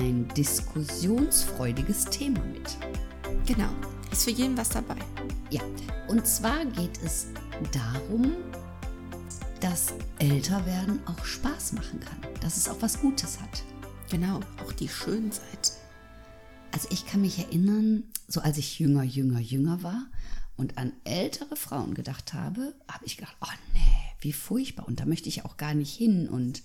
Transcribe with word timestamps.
ein 0.00 0.26
diskussionsfreudiges 0.36 2.06
Thema 2.06 2.40
mit. 2.46 2.76
Genau, 3.46 3.70
ist 4.10 4.24
für 4.24 4.30
jeden 4.30 4.56
was 4.56 4.68
dabei. 4.68 4.96
Ja, 5.50 5.62
und 6.08 6.26
zwar 6.26 6.64
geht 6.64 7.00
es 7.04 7.28
darum, 7.72 8.32
dass 9.60 9.94
Älterwerden 10.18 11.00
auch 11.06 11.24
Spaß 11.24 11.74
machen 11.74 12.00
kann, 12.00 12.18
dass 12.40 12.56
es 12.56 12.68
auch 12.68 12.82
was 12.82 13.00
Gutes 13.00 13.40
hat. 13.40 13.62
Genau, 14.10 14.40
auch 14.64 14.72
die 14.72 14.88
schönen 14.88 15.30
Seiten. 15.30 15.78
Also 16.72 16.88
ich 16.90 17.06
kann 17.06 17.20
mich 17.20 17.38
erinnern, 17.38 18.04
so 18.26 18.40
als 18.40 18.58
ich 18.58 18.80
jünger, 18.80 19.04
jünger, 19.04 19.38
jünger 19.38 19.82
war 19.84 20.06
und 20.56 20.76
an 20.76 20.92
ältere 21.04 21.54
Frauen 21.54 21.94
gedacht 21.94 22.34
habe, 22.34 22.74
habe 22.88 23.06
ich 23.06 23.16
gedacht, 23.16 23.36
oh 23.40 23.46
nee, 23.74 23.80
wie 24.20 24.32
furchtbar 24.32 24.88
und 24.88 24.98
da 24.98 25.06
möchte 25.06 25.28
ich 25.28 25.44
auch 25.44 25.56
gar 25.56 25.74
nicht 25.74 25.94
hin. 25.94 26.28
Und 26.28 26.62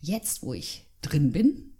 jetzt, 0.00 0.42
wo 0.42 0.52
ich 0.52 0.84
drin 1.00 1.30
bin, 1.30 1.73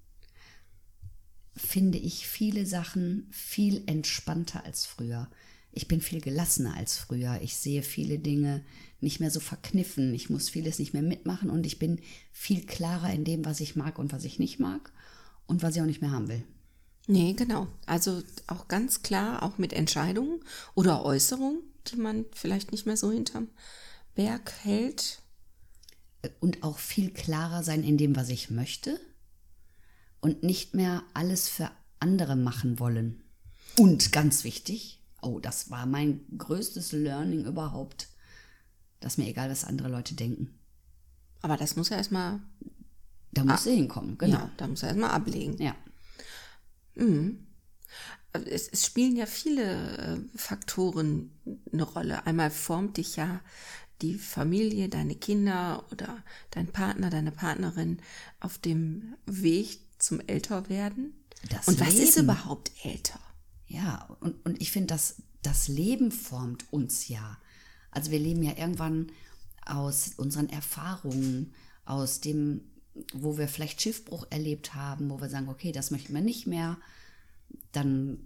finde 1.56 1.98
ich 1.98 2.26
viele 2.26 2.66
Sachen 2.66 3.28
viel 3.30 3.82
entspannter 3.86 4.64
als 4.64 4.86
früher. 4.86 5.30
Ich 5.72 5.88
bin 5.88 6.00
viel 6.00 6.20
gelassener 6.20 6.76
als 6.76 6.96
früher. 6.96 7.40
Ich 7.42 7.56
sehe 7.56 7.82
viele 7.82 8.18
Dinge 8.18 8.64
nicht 9.00 9.20
mehr 9.20 9.30
so 9.30 9.40
verkniffen. 9.40 10.14
Ich 10.14 10.30
muss 10.30 10.48
vieles 10.48 10.78
nicht 10.78 10.92
mehr 10.92 11.02
mitmachen 11.02 11.50
und 11.50 11.66
ich 11.66 11.78
bin 11.78 12.00
viel 12.32 12.64
klarer 12.64 13.12
in 13.12 13.24
dem, 13.24 13.44
was 13.44 13.60
ich 13.60 13.76
mag 13.76 13.98
und 13.98 14.12
was 14.12 14.24
ich 14.24 14.38
nicht 14.38 14.60
mag 14.60 14.92
und 15.46 15.62
was 15.62 15.74
ich 15.74 15.82
auch 15.82 15.86
nicht 15.86 16.00
mehr 16.00 16.12
haben 16.12 16.28
will. 16.28 16.44
Nee, 17.06 17.34
genau. 17.34 17.66
Also 17.86 18.22
auch 18.46 18.68
ganz 18.68 19.02
klar, 19.02 19.42
auch 19.42 19.58
mit 19.58 19.72
Entscheidungen 19.72 20.40
oder 20.74 21.04
Äußerungen, 21.04 21.60
die 21.88 21.96
man 21.96 22.24
vielleicht 22.32 22.72
nicht 22.72 22.86
mehr 22.86 22.96
so 22.96 23.10
hinterm 23.10 23.48
Berg 24.14 24.52
hält. 24.62 25.20
Und 26.40 26.62
auch 26.62 26.78
viel 26.78 27.10
klarer 27.10 27.62
sein 27.62 27.84
in 27.84 27.98
dem, 27.98 28.16
was 28.16 28.30
ich 28.30 28.48
möchte 28.48 28.98
und 30.24 30.42
nicht 30.42 30.72
mehr 30.72 31.02
alles 31.12 31.50
für 31.50 31.70
andere 32.00 32.34
machen 32.34 32.78
wollen. 32.78 33.22
Und 33.76 34.10
ganz 34.10 34.42
wichtig, 34.42 35.02
oh, 35.20 35.38
das 35.38 35.70
war 35.70 35.84
mein 35.84 36.22
größtes 36.38 36.92
Learning 36.92 37.44
überhaupt, 37.44 38.08
dass 39.00 39.18
mir 39.18 39.28
egal, 39.28 39.50
was 39.50 39.66
andere 39.66 39.88
Leute 39.88 40.14
denken. 40.14 40.58
Aber 41.42 41.58
das 41.58 41.76
muss 41.76 41.90
ja 41.90 41.98
erstmal. 41.98 42.40
Da 43.32 43.44
muss 43.44 43.66
ah, 43.66 43.70
er 43.70 43.76
hinkommen, 43.76 44.16
genau. 44.16 44.38
Ja, 44.38 44.50
da 44.56 44.66
muss 44.66 44.82
er 44.82 44.88
erstmal 44.88 45.10
ablegen. 45.10 45.62
Ja. 45.62 45.76
Mhm. 46.94 47.46
Es, 48.32 48.68
es, 48.68 48.86
spielen 48.86 49.16
ja 49.16 49.26
viele 49.26 49.98
äh, 49.98 50.38
Faktoren 50.38 51.32
eine 51.70 51.82
Rolle. 51.82 52.26
Einmal 52.26 52.50
formt 52.50 52.96
dich 52.96 53.16
ja 53.16 53.42
die 54.00 54.14
Familie, 54.14 54.88
deine 54.88 55.16
Kinder 55.16 55.84
oder 55.92 56.22
dein 56.50 56.68
Partner, 56.68 57.10
deine 57.10 57.30
Partnerin 57.30 58.00
auf 58.40 58.56
dem 58.56 59.16
Weg 59.26 59.83
zum 59.98 60.20
Älterwerden. 60.20 61.14
Das 61.50 61.68
und 61.68 61.80
was 61.80 61.94
ist 61.94 62.16
überhaupt 62.16 62.70
älter? 62.82 63.20
Ja, 63.66 64.08
und, 64.20 64.44
und 64.44 64.60
ich 64.60 64.70
finde, 64.70 64.88
das, 64.88 65.16
das 65.42 65.68
Leben 65.68 66.10
formt 66.10 66.72
uns 66.72 67.08
ja. 67.08 67.38
Also 67.90 68.10
wir 68.10 68.18
leben 68.18 68.42
ja 68.42 68.56
irgendwann 68.56 69.10
aus 69.64 70.12
unseren 70.16 70.48
Erfahrungen, 70.48 71.54
aus 71.84 72.20
dem, 72.20 72.62
wo 73.12 73.38
wir 73.38 73.48
vielleicht 73.48 73.80
Schiffbruch 73.80 74.26
erlebt 74.30 74.74
haben, 74.74 75.10
wo 75.10 75.20
wir 75.20 75.28
sagen, 75.28 75.48
okay, 75.48 75.72
das 75.72 75.90
möchten 75.90 76.14
wir 76.14 76.20
nicht 76.20 76.46
mehr. 76.46 76.78
Dann 77.72 78.18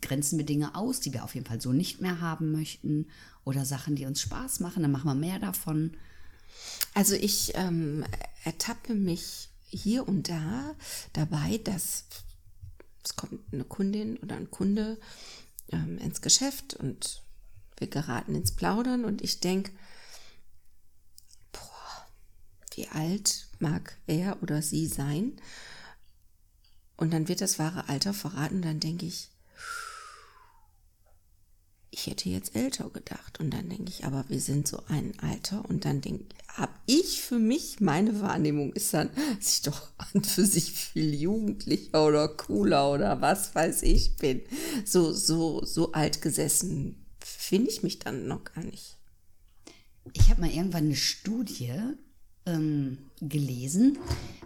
grenzen 0.00 0.38
wir 0.38 0.46
Dinge 0.46 0.74
aus, 0.74 1.00
die 1.00 1.12
wir 1.12 1.24
auf 1.24 1.34
jeden 1.34 1.46
Fall 1.46 1.60
so 1.60 1.72
nicht 1.72 2.00
mehr 2.00 2.20
haben 2.20 2.52
möchten. 2.52 3.06
Oder 3.44 3.64
Sachen, 3.64 3.96
die 3.96 4.06
uns 4.06 4.20
Spaß 4.20 4.60
machen, 4.60 4.82
dann 4.82 4.92
machen 4.92 5.06
wir 5.06 5.14
mehr 5.14 5.38
davon. 5.38 5.96
Also 6.94 7.14
ich 7.14 7.52
ähm, 7.54 8.04
ertappe 8.44 8.94
mich 8.94 9.48
hier 9.72 10.06
und 10.06 10.28
da 10.28 10.74
dabei, 11.12 11.58
dass 11.58 12.04
es 13.04 13.16
kommt 13.16 13.40
eine 13.52 13.64
Kundin 13.64 14.16
oder 14.18 14.36
ein 14.36 14.50
Kunde 14.50 15.00
ähm, 15.70 15.98
ins 15.98 16.20
Geschäft 16.20 16.74
und 16.74 17.22
wir 17.78 17.88
geraten 17.88 18.34
ins 18.34 18.52
Plaudern 18.52 19.04
und 19.04 19.22
ich 19.22 19.40
denke, 19.40 19.72
wie 22.76 22.88
alt 22.88 23.48
mag 23.58 23.98
er 24.06 24.42
oder 24.42 24.62
sie 24.62 24.86
sein? 24.86 25.40
Und 26.96 27.12
dann 27.12 27.28
wird 27.28 27.40
das 27.40 27.58
wahre 27.58 27.88
Alter 27.88 28.14
verraten 28.14 28.62
dann 28.62 28.80
denke 28.80 29.06
ich, 29.06 29.30
ich 31.92 32.06
hätte 32.06 32.30
jetzt 32.30 32.56
älter 32.56 32.88
gedacht. 32.88 33.38
Und 33.38 33.50
dann 33.50 33.68
denke 33.68 33.90
ich, 33.90 34.04
aber 34.04 34.24
wir 34.28 34.40
sind 34.40 34.66
so 34.66 34.82
ein 34.88 35.12
Alter. 35.20 35.64
Und 35.68 35.84
dann 35.84 36.00
denke 36.00 36.24
habe 36.48 36.72
ich 36.86 37.20
für 37.20 37.38
mich, 37.38 37.80
meine 37.80 38.20
Wahrnehmung 38.20 38.72
ist 38.72 38.92
dann, 38.92 39.10
dass 39.38 39.56
ich 39.56 39.62
doch 39.62 39.90
an 39.96 40.24
für 40.24 40.44
sich 40.44 40.72
viel 40.72 41.14
jugendlicher 41.14 42.06
oder 42.06 42.28
cooler 42.28 42.92
oder 42.92 43.20
was 43.20 43.54
weiß 43.54 43.82
ich 43.82 44.16
bin. 44.16 44.42
So, 44.84 45.12
so, 45.12 45.64
so 45.64 45.92
alt 45.92 46.22
gesessen 46.22 47.06
finde 47.20 47.70
ich 47.70 47.82
mich 47.82 47.98
dann 47.98 48.26
noch 48.26 48.44
gar 48.44 48.64
nicht. 48.64 48.96
Ich 50.14 50.30
habe 50.30 50.40
mal 50.40 50.50
irgendwann 50.50 50.86
eine 50.86 50.96
Studie 50.96 51.72
ähm, 52.46 52.98
gelesen, 53.20 53.98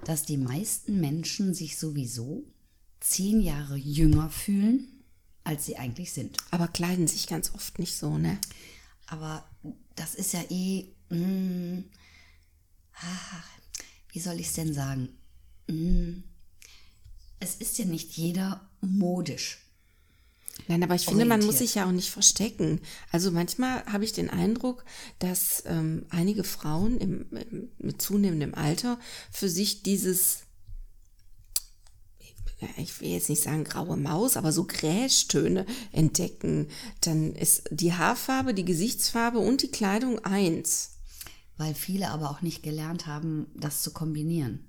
dass 0.05 0.25
die 0.25 0.37
meisten 0.37 1.01
Menschen 1.01 1.55
sich 1.55 1.78
sowieso 1.78 2.45
zehn 3.01 3.41
Jahre 3.41 3.77
jünger 3.77 4.31
fühlen 4.31 4.96
als 5.47 5.65
sie 5.65 5.77
eigentlich 5.77 6.12
sind. 6.12 6.37
Aber 6.51 6.69
kleiden 6.69 7.07
sich 7.07 7.29
ganz 7.29 7.55
oft 7.55 7.79
nicht 7.79 7.97
so, 7.97 8.19
ne? 8.19 8.39
Aber 9.07 9.49
das 9.95 10.15
ist 10.15 10.33
ja 10.33 10.43
eh, 10.51 10.93
mm, 11.09 11.84
wie 14.12 14.21
soll 14.21 14.41
ich 14.41 14.49
es 14.49 14.55
denn 14.55 14.75
sagen? 14.75 15.09
Mm, 15.69 16.25
es 17.39 17.55
ist 17.55 17.79
ja 17.79 17.84
nicht 17.84 18.17
jeder 18.17 18.69
modisch. 18.81 19.59
Nein, 20.69 20.83
aber 20.83 20.95
ich 20.95 21.05
finde, 21.05 21.27
man 21.27 21.45
muss 21.45 21.59
sich 21.59 21.75
ja 21.77 21.87
auch 21.87 21.93
nicht 21.93 22.11
verstecken. 22.11 22.81
Also 23.13 23.31
manchmal 23.31 23.84
habe 23.87 24.05
ich 24.05 24.13
den 24.13 24.31
Eindruck, 24.31 24.84
dass 25.19 25.63
ähm, 25.67 26.07
einige 26.09 26.45
Frauen 26.45 26.99
im, 26.99 27.27
im, 27.31 27.69
mit 27.78 28.01
zunehmendem 28.01 28.55
Alter 28.55 28.99
für 29.31 29.49
sich 29.49 29.83
dieses 29.83 30.46
ich 32.78 33.00
will 33.00 33.11
jetzt 33.11 33.28
nicht 33.28 33.43
sagen 33.43 33.65
graue 33.65 33.97
Maus, 33.97 34.37
aber 34.37 34.53
so 34.53 34.65
Gräschtöne 34.65 35.67
entdecken, 35.93 36.69
dann 37.03 37.34
ist 37.34 37.65
die 37.71 37.93
Haarfarbe, 37.93 38.55
die 38.55 38.65
Gesichtsfarbe 38.65 39.39
und 39.39 39.62
die 39.62 39.71
Kleidung 39.71 40.25
eins. 40.25 40.93
Weil 41.59 41.75
viele 41.75 42.11
aber 42.11 42.31
auch 42.31 42.43
nicht 42.43 42.62
gelernt 42.62 43.06
haben, 43.06 43.47
das 43.55 43.83
zu 43.83 43.93
kombinieren. 43.93 44.69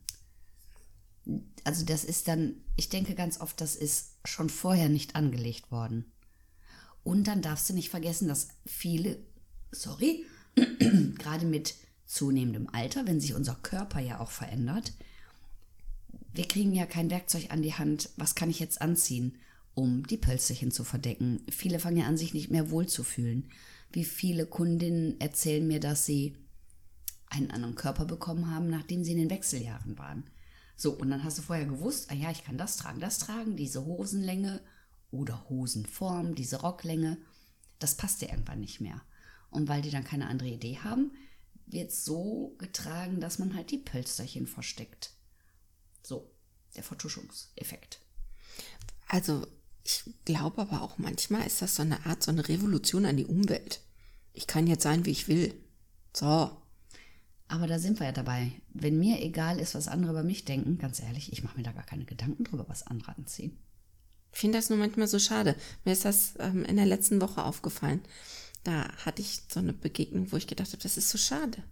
Also 1.64 1.86
das 1.86 2.04
ist 2.04 2.28
dann, 2.28 2.56
ich 2.76 2.90
denke 2.90 3.16
ganz 3.16 3.42
oft, 3.42 3.60
das 3.60 3.76
ist 3.76 4.16
schon 4.26 4.50
vorher 4.50 4.90
nicht 4.90 5.16
angelegt 5.16 5.72
worden. 5.72 6.12
Und 7.04 7.28
dann 7.28 7.42
darfst 7.42 7.70
du 7.70 7.74
nicht 7.74 7.90
vergessen, 7.90 8.28
dass 8.28 8.50
viele, 8.66 9.18
sorry, 9.72 10.26
gerade 11.18 11.46
mit 11.46 11.76
zunehmendem 12.06 12.68
Alter, 12.70 13.06
wenn 13.06 13.20
sich 13.22 13.34
unser 13.34 13.56
Körper 13.56 14.00
ja 14.00 14.20
auch 14.20 14.32
verändert, 14.32 14.94
wir 16.34 16.48
kriegen 16.48 16.74
ja 16.74 16.86
kein 16.86 17.10
Werkzeug 17.10 17.52
an 17.52 17.62
die 17.62 17.74
Hand, 17.74 18.10
was 18.18 18.36
kann 18.36 18.50
ich 18.50 18.60
jetzt 18.60 18.82
anziehen, 18.82 19.38
um 19.74 20.06
die 20.08 20.18
Pölsterchen 20.18 20.72
zu 20.72 20.84
verdecken. 20.84 21.42
Viele 21.50 21.80
fangen 21.80 21.98
ja 21.98 22.06
an, 22.06 22.18
sich 22.18 22.34
nicht 22.34 22.50
mehr 22.50 22.72
wohlzufühlen. 22.72 23.50
Wie 23.92 24.06
viele 24.06 24.46
Kundinnen 24.46 25.20
erzählen 25.20 25.68
mir, 25.68 25.80
dass 25.80 26.06
sie 26.06 26.36
einen 27.30 27.52
anderen 27.52 27.76
Körper 27.76 28.06
bekommen 28.06 28.54
haben, 28.54 28.70
nachdem 28.70 29.04
sie 29.04 29.12
in 29.12 29.20
den 29.20 29.30
Wechseljahren 29.30 29.98
waren. 29.98 30.30
So, 30.76 30.92
und 30.94 31.10
dann 31.10 31.24
hast 31.24 31.38
du 31.38 31.42
vorher 31.42 31.66
gewusst, 31.66 32.12
ah 32.12 32.14
ja, 32.14 32.32
ich 32.32 32.44
kann 32.44 32.58
das 32.58 32.78
tragen, 32.78 33.00
das 33.00 33.20
tragen, 33.20 33.56
diese 33.56 33.86
Hosenlänge 33.86 34.62
oder 35.12 35.50
Hosenform, 35.50 36.36
diese 36.36 36.62
Rocklänge, 36.62 37.18
das 37.80 37.96
passt 37.96 38.22
dir 38.22 38.30
irgendwann 38.30 38.60
nicht 38.60 38.82
mehr. 38.82 39.02
Und 39.50 39.68
weil 39.68 39.82
die 39.82 39.90
dann 39.90 40.04
keine 40.04 40.28
andere 40.28 40.50
Idee 40.50 40.78
haben, 40.84 41.12
wird 41.66 41.92
so 41.92 42.56
getragen, 42.58 43.20
dass 43.20 43.40
man 43.40 43.56
halt 43.56 43.72
die 43.72 43.78
Pölsterchen 43.78 44.48
versteckt. 44.48 45.12
So, 46.08 46.32
der 46.78 46.84
Vertuschungseffekt. 46.84 48.00
Also, 49.10 49.46
ich 49.84 50.06
glaube 50.24 50.62
aber 50.62 50.82
auch 50.82 50.98
manchmal 50.98 51.46
ist 51.46 51.62
das 51.62 51.76
so 51.76 51.82
eine 51.82 52.06
Art, 52.06 52.24
so 52.24 52.32
eine 52.32 52.48
Revolution 52.48 53.06
an 53.06 53.18
die 53.18 53.26
Umwelt. 53.26 53.82
Ich 54.32 54.48
kann 54.48 54.68
jetzt 54.68 54.84
sein, 54.84 55.06
wie 55.06 55.12
ich 55.12 55.28
will. 55.28 55.54
So. 56.16 56.50
Aber 57.50 57.68
da 57.68 57.78
sind 57.78 58.00
wir 58.00 58.06
ja 58.06 58.14
dabei. 58.14 58.54
Wenn 58.70 59.00
mir 59.00 59.22
egal 59.22 59.60
ist, 59.60 59.76
was 59.76 59.90
andere 59.90 60.12
über 60.12 60.24
mich 60.24 60.46
denken, 60.46 60.78
ganz 60.78 61.02
ehrlich, 61.02 61.34
ich 61.34 61.44
mache 61.44 61.58
mir 61.58 61.64
da 61.64 61.74
gar 61.74 61.86
keine 61.86 62.06
Gedanken 62.06 62.46
drüber, 62.46 62.70
was 62.70 62.88
andere 62.88 63.14
anziehen. 63.18 63.58
Ich 64.32 64.40
finde 64.40 64.60
das 64.60 64.70
nur 64.70 64.80
manchmal 64.80 65.08
so 65.10 65.20
schade. 65.20 65.58
Mir 65.84 65.92
ist 65.92 66.06
das 66.06 66.36
ähm, 66.40 66.64
in 66.64 66.78
der 66.78 66.86
letzten 66.86 67.20
Woche 67.20 67.44
aufgefallen. 67.44 68.02
Da 68.64 68.88
hatte 69.06 69.22
ich 69.22 69.42
so 69.50 69.60
eine 69.60 69.74
Begegnung, 69.74 70.32
wo 70.32 70.38
ich 70.38 70.48
gedacht 70.48 70.72
habe, 70.72 70.84
das 70.84 70.96
ist 70.96 71.10
so 71.10 71.18
schade. 71.18 71.64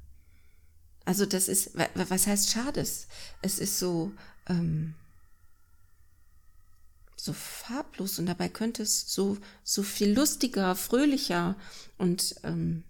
Also 1.05 1.25
das 1.25 1.47
ist, 1.47 1.71
was 1.93 2.27
heißt 2.27 2.49
schade? 2.49 2.81
Es 2.81 3.59
ist 3.59 3.79
so, 3.79 4.11
ähm, 4.49 4.95
so 7.15 7.33
farblos 7.33 8.19
und 8.19 8.25
dabei 8.25 8.49
könnte 8.49 8.83
es 8.83 9.13
so, 9.13 9.37
so 9.63 9.83
viel 9.83 10.13
lustiger, 10.13 10.75
fröhlicher 10.75 11.55
und 11.97 12.35
ähm, 12.43 12.83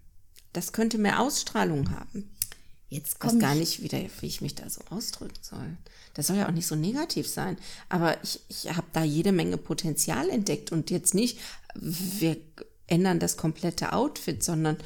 das 0.52 0.72
könnte 0.72 0.98
mehr 0.98 1.20
Ausstrahlung 1.20 1.90
haben. 1.90 2.30
Jetzt 2.88 3.18
kommt 3.18 3.40
gar 3.40 3.54
nicht 3.54 3.82
wieder, 3.82 3.98
wie 4.20 4.26
ich 4.26 4.40
mich 4.40 4.54
da 4.54 4.70
so 4.70 4.80
ausdrücken 4.90 5.42
soll. 5.42 5.76
Das 6.14 6.28
soll 6.28 6.36
ja 6.36 6.46
auch 6.46 6.52
nicht 6.52 6.68
so 6.68 6.76
negativ 6.76 7.28
sein. 7.28 7.58
Aber 7.88 8.22
ich, 8.22 8.40
ich 8.48 8.68
habe 8.74 8.86
da 8.92 9.02
jede 9.02 9.32
Menge 9.32 9.56
Potenzial 9.56 10.30
entdeckt 10.30 10.70
und 10.70 10.90
jetzt 10.90 11.12
nicht, 11.14 11.38
wir 11.74 12.36
ändern 12.86 13.18
das 13.18 13.36
komplette 13.36 13.92
Outfit, 13.92 14.42
sondern 14.42 14.76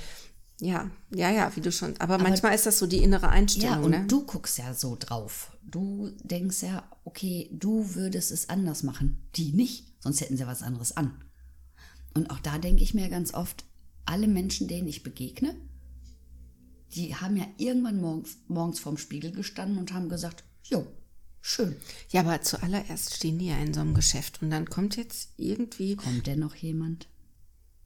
ja, 0.61 0.91
ja, 1.15 1.31
ja, 1.31 1.51
wie 1.57 1.61
du 1.61 1.73
schon. 1.73 1.97
Aber, 1.99 2.15
aber 2.15 2.23
manchmal 2.23 2.55
ist 2.55 2.67
das 2.67 2.79
so 2.79 2.87
die 2.87 3.03
innere 3.03 3.31
Einstellung. 3.31 3.79
Ja, 3.79 3.81
und 3.81 3.91
ne? 3.91 4.07
du 4.07 4.25
guckst 4.25 4.59
ja 4.59 4.75
so 4.75 4.97
drauf. 4.99 5.57
Du 5.63 6.11
denkst 6.23 6.63
ja, 6.63 6.89
okay, 7.05 7.49
du 7.53 7.95
würdest 7.95 8.31
es 8.31 8.49
anders 8.51 8.83
machen. 8.83 9.27
Die 9.37 9.53
nicht, 9.53 9.87
sonst 10.01 10.21
hätten 10.21 10.37
sie 10.37 10.47
was 10.47 10.63
anderes 10.63 10.97
an. 10.97 11.25
Und 12.15 12.31
auch 12.31 12.41
da 12.41 12.59
denke 12.59 12.83
ich 12.83 12.93
mir 12.93 13.09
ganz 13.09 13.33
oft, 13.33 13.65
alle 14.05 14.29
Menschen, 14.29 14.69
denen 14.69 14.89
ich 14.89 15.03
begegne, 15.03 15.55
die 16.95 17.15
haben 17.15 17.37
ja 17.37 17.47
irgendwann 17.57 18.01
morgens, 18.01 18.37
morgens 18.49 18.81
vorm 18.81 18.99
Spiegel 18.99 19.33
gestanden 19.33 19.79
und 19.79 19.93
haben 19.93 20.09
gesagt, 20.09 20.45
jo, 20.65 20.87
schön. 21.41 21.77
Ja, 22.11 22.21
aber 22.21 22.43
zuallererst 22.43 23.15
stehen 23.15 23.39
die 23.39 23.47
ja 23.47 23.57
in 23.59 23.73
so 23.73 23.81
einem 23.81 23.95
Geschäft 23.95 24.43
und 24.43 24.51
dann 24.51 24.69
kommt 24.69 24.97
jetzt 24.97 25.31
irgendwie. 25.37 25.97
Kommt 25.97 26.27
denn 26.27 26.41
noch 26.41 26.57
jemand? 26.57 27.09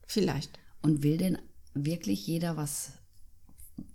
Vielleicht. 0.07 0.59
Und 0.81 1.03
will 1.03 1.17
denn 1.17 1.37
wirklich 1.75 2.25
jeder 2.25 2.57
was, 2.57 2.93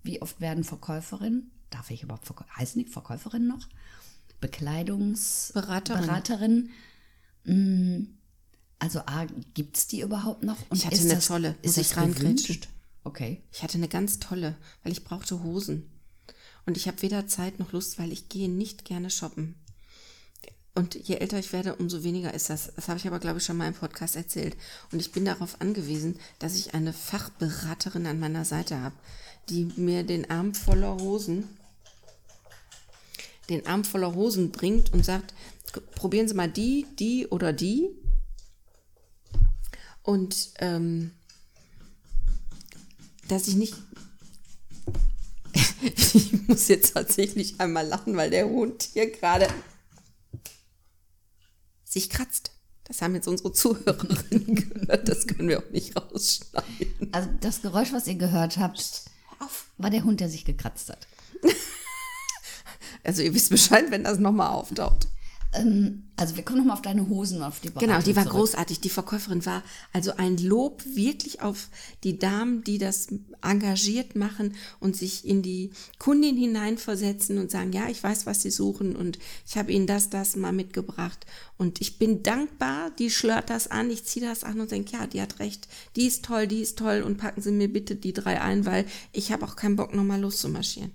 wie 0.03 0.23
oft 0.23 0.41
werden 0.41 0.63
Verkäuferinnen, 0.63 1.51
darf 1.71 1.91
ich 1.91 2.03
überhaupt, 2.03 2.27
Verkäu 2.27 2.45
heißt 2.57 2.77
nicht 2.77 2.91
Verkäuferinnen 2.91 3.49
noch? 3.49 3.67
Bekleidungsberaterin. 4.41 6.07
Beraterin. 6.07 6.71
Mm, 7.45 8.03
also 8.79 9.01
A, 9.01 9.27
gibt 9.55 9.77
es 9.77 9.87
die 9.87 10.01
überhaupt 10.01 10.43
noch? 10.43 10.59
Und 10.71 10.79
ich 10.79 10.87
hatte 10.87 11.01
eine 11.01 11.15
das, 11.15 11.27
tolle, 11.27 11.57
ist 11.63 11.77
das 11.77 11.97
reingrätschen? 11.97 12.61
Okay. 13.05 13.43
Ich 13.53 13.63
hatte 13.63 13.79
eine 13.79 13.89
ganz 13.89 14.19
tolle, 14.19 14.57
weil 14.83 14.93
ich 14.93 15.05
brauchte 15.05 15.43
Hosen. 15.43 15.91
Und 16.67 16.77
ich 16.77 16.87
habe 16.87 17.03
weder 17.03 17.27
Zeit 17.27 17.59
noch 17.59 17.73
Lust, 17.73 17.99
weil 17.99 18.13
ich 18.13 18.29
gehe 18.29 18.49
nicht 18.49 18.85
gerne 18.85 19.11
shoppen. 19.11 19.55
Und 20.75 20.95
je 20.95 21.17
älter 21.17 21.39
ich 21.39 21.53
werde, 21.53 21.75
umso 21.77 22.05
weniger 22.05 22.33
ist 22.33 22.49
das. 22.49 22.73
Das 22.77 22.89
habe 22.89 22.99
ich 22.99 23.07
aber, 23.07 23.19
glaube 23.19 23.39
ich, 23.39 23.45
schon 23.45 23.57
mal 23.57 23.67
im 23.67 23.75
Podcast 23.75 24.17
erzählt. 24.17 24.57
Und 24.93 25.01
ich 25.01 25.11
bin 25.11 25.25
darauf 25.25 25.61
angewiesen, 25.61 26.19
dass 26.39 26.57
ich 26.57 26.75
eine 26.75 26.93
Fachberaterin 26.93 28.07
an 28.07 28.21
meiner 28.21 28.45
Seite 28.45 28.81
habe, 28.81 28.95
die 29.49 29.69
mir 29.77 30.05
den 30.05 30.31
Arm 30.31 30.55
voller 30.55 30.97
Hosen, 30.97 31.49
den 33.49 33.67
Arm 33.67 33.85
voller 33.85 34.15
Hosen 34.15 34.53
bringt 34.53 34.93
und 34.93 35.05
sagt, 35.05 35.35
probieren 35.97 36.29
Sie 36.29 36.35
mal 36.35 36.51
die, 36.51 36.87
die 36.99 37.27
oder 37.27 37.53
die. 37.53 37.91
Und 40.03 40.51
ähm, 40.59 41.11
dass 43.29 43.49
ich 43.49 43.57
nicht 43.57 43.75
ich 45.83 46.49
muss 46.49 46.69
jetzt 46.69 46.95
tatsächlich 46.95 47.61
einmal 47.61 47.87
lachen, 47.87 48.17
weil 48.17 48.31
der 48.31 48.49
Hund 48.49 48.89
hier 48.93 49.11
gerade 49.11 49.49
sich 51.91 52.09
kratzt. 52.09 52.53
Das 52.85 53.03
haben 53.03 53.15
jetzt 53.15 53.29
unsere 53.29 53.53
Zuhörerinnen 53.53 54.55
gehört. 54.71 55.09
Das 55.09 55.27
können 55.27 55.49
wir 55.49 55.59
auch 55.59 55.71
nicht 55.71 55.97
rausschneiden. 55.97 57.13
Also 57.13 57.29
das 57.41 57.63
Geräusch, 57.63 57.93
was 57.93 58.07
ihr 58.07 58.15
gehört 58.15 58.57
habt, 58.59 59.05
war 59.79 59.91
der 59.91 60.05
Hund, 60.05 60.21
der 60.21 60.29
sich 60.29 60.45
gekratzt 60.45 60.89
hat. 60.89 61.07
Also 63.03 63.23
ihr 63.23 63.33
wisst 63.33 63.49
Bescheid, 63.49 63.87
wenn 63.91 64.05
das 64.05 64.19
nochmal 64.19 64.51
auftaucht. 64.51 65.09
Ähm, 65.53 66.05
also 66.17 66.37
wir 66.37 66.45
kommen 66.45 66.59
nochmal 66.59 66.77
auf 66.77 66.83
deine 66.83 67.09
Hosen, 67.09 67.43
auf 67.43 67.61
die 67.61 67.71
Beratung 67.71 67.89
Genau, 67.89 68.03
die 68.03 68.15
war 68.15 68.25
zurück. 68.25 68.39
großartig. 68.39 68.81
Die 68.81 68.89
Verkäuferin 68.89 69.45
war 69.47 69.65
also 69.93 70.13
ein 70.17 70.37
Lob 70.37 70.85
wirklich 70.87 71.43
auf 71.43 71.71
die 72.05 72.19
Damen, 72.19 72.63
die 72.63 72.79
das 72.79 73.09
engagiert 73.43 74.15
machen 74.15 74.55
und 74.79 74.97
sich 74.97 75.27
in 75.27 75.43
die 75.43 75.71
Kundin 75.99 76.37
hineinversetzen 76.37 77.39
und 77.39 77.51
sagen, 77.51 77.73
ja, 77.73 77.89
ich 77.89 78.03
weiß, 78.03 78.27
was 78.27 78.43
sie 78.43 78.51
suchen 78.51 78.95
und 78.95 79.19
ich 79.47 79.57
habe 79.57 79.73
ihnen 79.73 79.89
das, 79.89 80.09
das 80.09 80.37
mal 80.37 80.53
mitgebracht. 80.53 81.27
Und 81.57 81.81
ich 81.81 81.99
bin 81.99 82.23
dankbar, 82.23 82.91
die 82.99 83.11
schlört 83.11 83.51
das 83.51 83.67
an, 83.69 83.91
ich 83.91 84.05
ziehe 84.05 84.25
das 84.25 84.45
an 84.45 84.61
und 84.61 84.71
denke, 84.71 84.93
ja, 84.93 85.07
die 85.07 85.21
hat 85.21 85.41
recht, 85.41 85.67
die 85.97 86.07
ist 86.07 86.25
toll, 86.25 86.47
die 86.47 86.61
ist 86.61 86.79
toll 86.79 87.03
und 87.03 87.17
packen 87.17 87.43
Sie 87.43 87.51
mir 87.51 87.73
bitte 87.73 87.97
die 87.97 88.13
drei 88.13 88.41
ein, 88.41 88.67
weil 88.67 88.87
ich 89.13 89.33
habe 89.33 89.45
auch 89.45 89.57
keinen 89.57 89.77
Bock, 89.77 89.95
nochmal 89.95 90.21
loszumarschieren. 90.21 90.93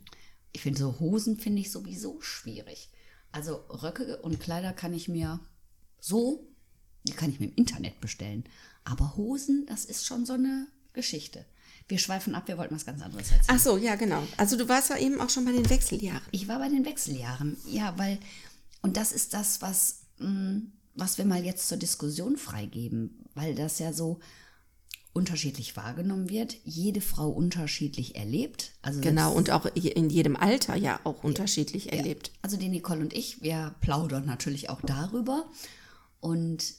Ich 0.54 0.62
finde 0.62 0.80
so 0.80 1.00
Hosen 1.01 1.38
finde 1.38 1.62
ich 1.62 1.72
sowieso 1.72 2.22
schwierig. 2.22 2.90
Also 3.36 3.66
Röcke 3.70 4.18
und 4.22 4.40
Kleider 4.40 4.72
kann 4.72 4.94
ich 4.94 5.10
mir 5.10 5.42
so, 6.00 6.48
die 7.06 7.12
kann 7.12 7.30
ich 7.30 7.42
mir 7.42 7.48
im 7.48 7.56
Internet 7.56 8.00
bestellen. 8.00 8.46
Aber 8.86 9.18
Hosen, 9.18 9.66
das 9.68 9.84
ist 9.84 10.06
schon 10.06 10.26
so 10.26 10.34
eine 10.34 10.68
Geschichte. 10.94 11.46
Wir 11.90 11.98
schweifen 11.98 12.34
ab, 12.34 12.48
wir 12.48 12.58
wollten 12.58 12.76
was 12.76 12.86
ganz 12.86 13.02
anderes 13.02 13.32
erzählen. 13.32 13.58
Ach 13.58 13.60
so, 13.60 13.78
ja, 13.78 13.96
genau. 13.96 14.24
Also 14.38 14.56
du 14.58 14.70
warst 14.70 14.90
ja 14.90 14.98
eben 14.98 15.20
auch 15.20 15.30
schon 15.30 15.44
bei 15.44 15.52
den 15.52 15.70
Wechseljahren. 15.70 16.22
Ich 16.32 16.48
war 16.48 16.60
bei 16.60 16.70
den 16.70 16.86
Wechseljahren, 16.86 17.58
ja, 17.68 17.98
weil, 17.98 18.20
und 18.82 18.96
das 18.96 19.12
ist 19.12 19.34
das, 19.34 19.62
was, 19.62 20.04
mh, 20.20 20.30
mm, 20.30 20.72
was 20.96 21.18
wir 21.18 21.26
mal 21.26 21.44
jetzt 21.44 21.68
zur 21.68 21.78
Diskussion 21.78 22.38
freigeben, 22.38 23.26
weil 23.34 23.54
das 23.54 23.80
ja 23.80 23.92
so, 23.92 24.22
unterschiedlich 25.15 25.77
wahrgenommen 25.77 26.29
wird, 26.29 26.57
jede 26.65 27.00
Frau 27.00 27.29
unterschiedlich 27.29 28.17
erlebt. 28.17 28.73
Also 28.81 29.00
genau, 29.00 29.31
und 29.31 29.50
auch 29.50 29.65
in 29.65 30.09
jedem 30.09 30.35
Alter 30.35 30.75
ja 30.75 31.00
auch 31.06 31.23
unterschiedlich 31.23 31.85
ja, 31.85 31.94
erlebt. 31.94 32.31
Also 32.41 32.57
die 32.57 32.67
Nicole 32.67 33.00
und 33.00 33.13
ich, 33.13 33.41
wir 33.41 33.73
plaudern 33.79 34.25
natürlich 34.25 34.69
auch 34.69 34.81
darüber. 34.81 35.45
Und 36.19 36.73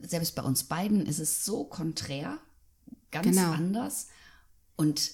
selbst 0.00 0.34
bei 0.34 0.40
uns 0.40 0.64
beiden 0.64 1.04
ist 1.04 1.18
es 1.18 1.44
so 1.44 1.64
konträr, 1.64 2.38
ganz 3.10 3.26
genau. 3.26 3.52
anders. 3.52 4.06
Und 4.76 5.10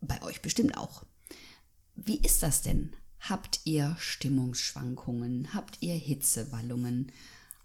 bei 0.00 0.22
euch 0.22 0.40
bestimmt 0.40 0.78
auch. 0.78 1.04
Wie 1.96 2.16
ist 2.16 2.42
das 2.42 2.62
denn? 2.62 2.96
Habt 3.18 3.60
ihr 3.64 3.94
Stimmungsschwankungen? 3.98 5.52
Habt 5.52 5.76
ihr 5.80 5.94
Hitzewallungen? 5.94 7.12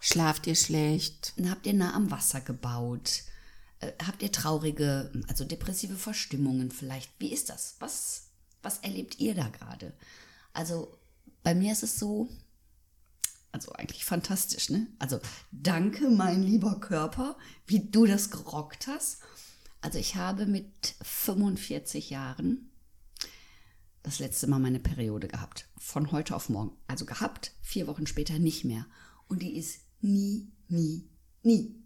Schlaft 0.01 0.46
ihr 0.46 0.56
schlecht? 0.56 1.34
Habt 1.48 1.65
ihr 1.65 1.74
nah 1.74 1.94
am 1.94 2.12
Wasser 2.12 2.42
gebaut? 2.42 3.24
Äh, 3.86 3.94
habt 4.06 4.24
ihr 4.24 4.32
traurige, 4.32 5.12
also 5.27 5.46
depressive 5.46 5.96
Verstimmungen 5.96 6.72
vielleicht? 6.72 7.12
Wie 7.20 7.32
ist 7.32 7.50
das? 7.50 7.75
Was, 7.80 8.30
was 8.62 8.80
erlebt 8.80 9.20
ihr 9.20 9.36
da 9.36 9.48
gerade? 9.50 9.94
Also 10.54 10.98
bei 11.44 11.54
mir 11.54 11.72
ist 11.72 11.84
es 11.84 12.00
so, 12.00 12.30
also 13.51 13.72
eigentlich 13.74 14.06
fantastisch, 14.06 14.70
ne? 14.70 14.88
Also 15.00 15.20
danke, 15.51 16.10
mein 16.10 16.44
lieber 16.44 16.80
Körper, 16.80 17.38
wie 17.68 17.80
du 17.80 18.06
das 18.06 18.32
gerockt 18.32 18.88
hast. 18.88 19.20
Also 19.82 20.00
ich 20.00 20.15
habe 20.15 20.46
mit 20.46 20.96
45 21.01 22.10
Jahren 22.10 22.72
das 24.01 24.20
letzte 24.20 24.48
Mal 24.48 24.60
meine 24.60 24.80
Periode 24.80 25.27
gehabt. 25.27 25.68
Von 25.77 26.12
heute 26.12 26.36
auf 26.36 26.50
morgen. 26.50 26.75
Also 26.88 27.06
gehabt, 27.06 27.54
vier 27.62 27.88
Wochen 27.88 28.08
später 28.08 28.39
nicht 28.39 28.65
mehr. 28.65 28.86
Und 29.27 29.42
die 29.42 29.58
ist 29.58 29.82
nie, 30.01 30.51
nie, 30.68 31.10
nie, 31.44 31.84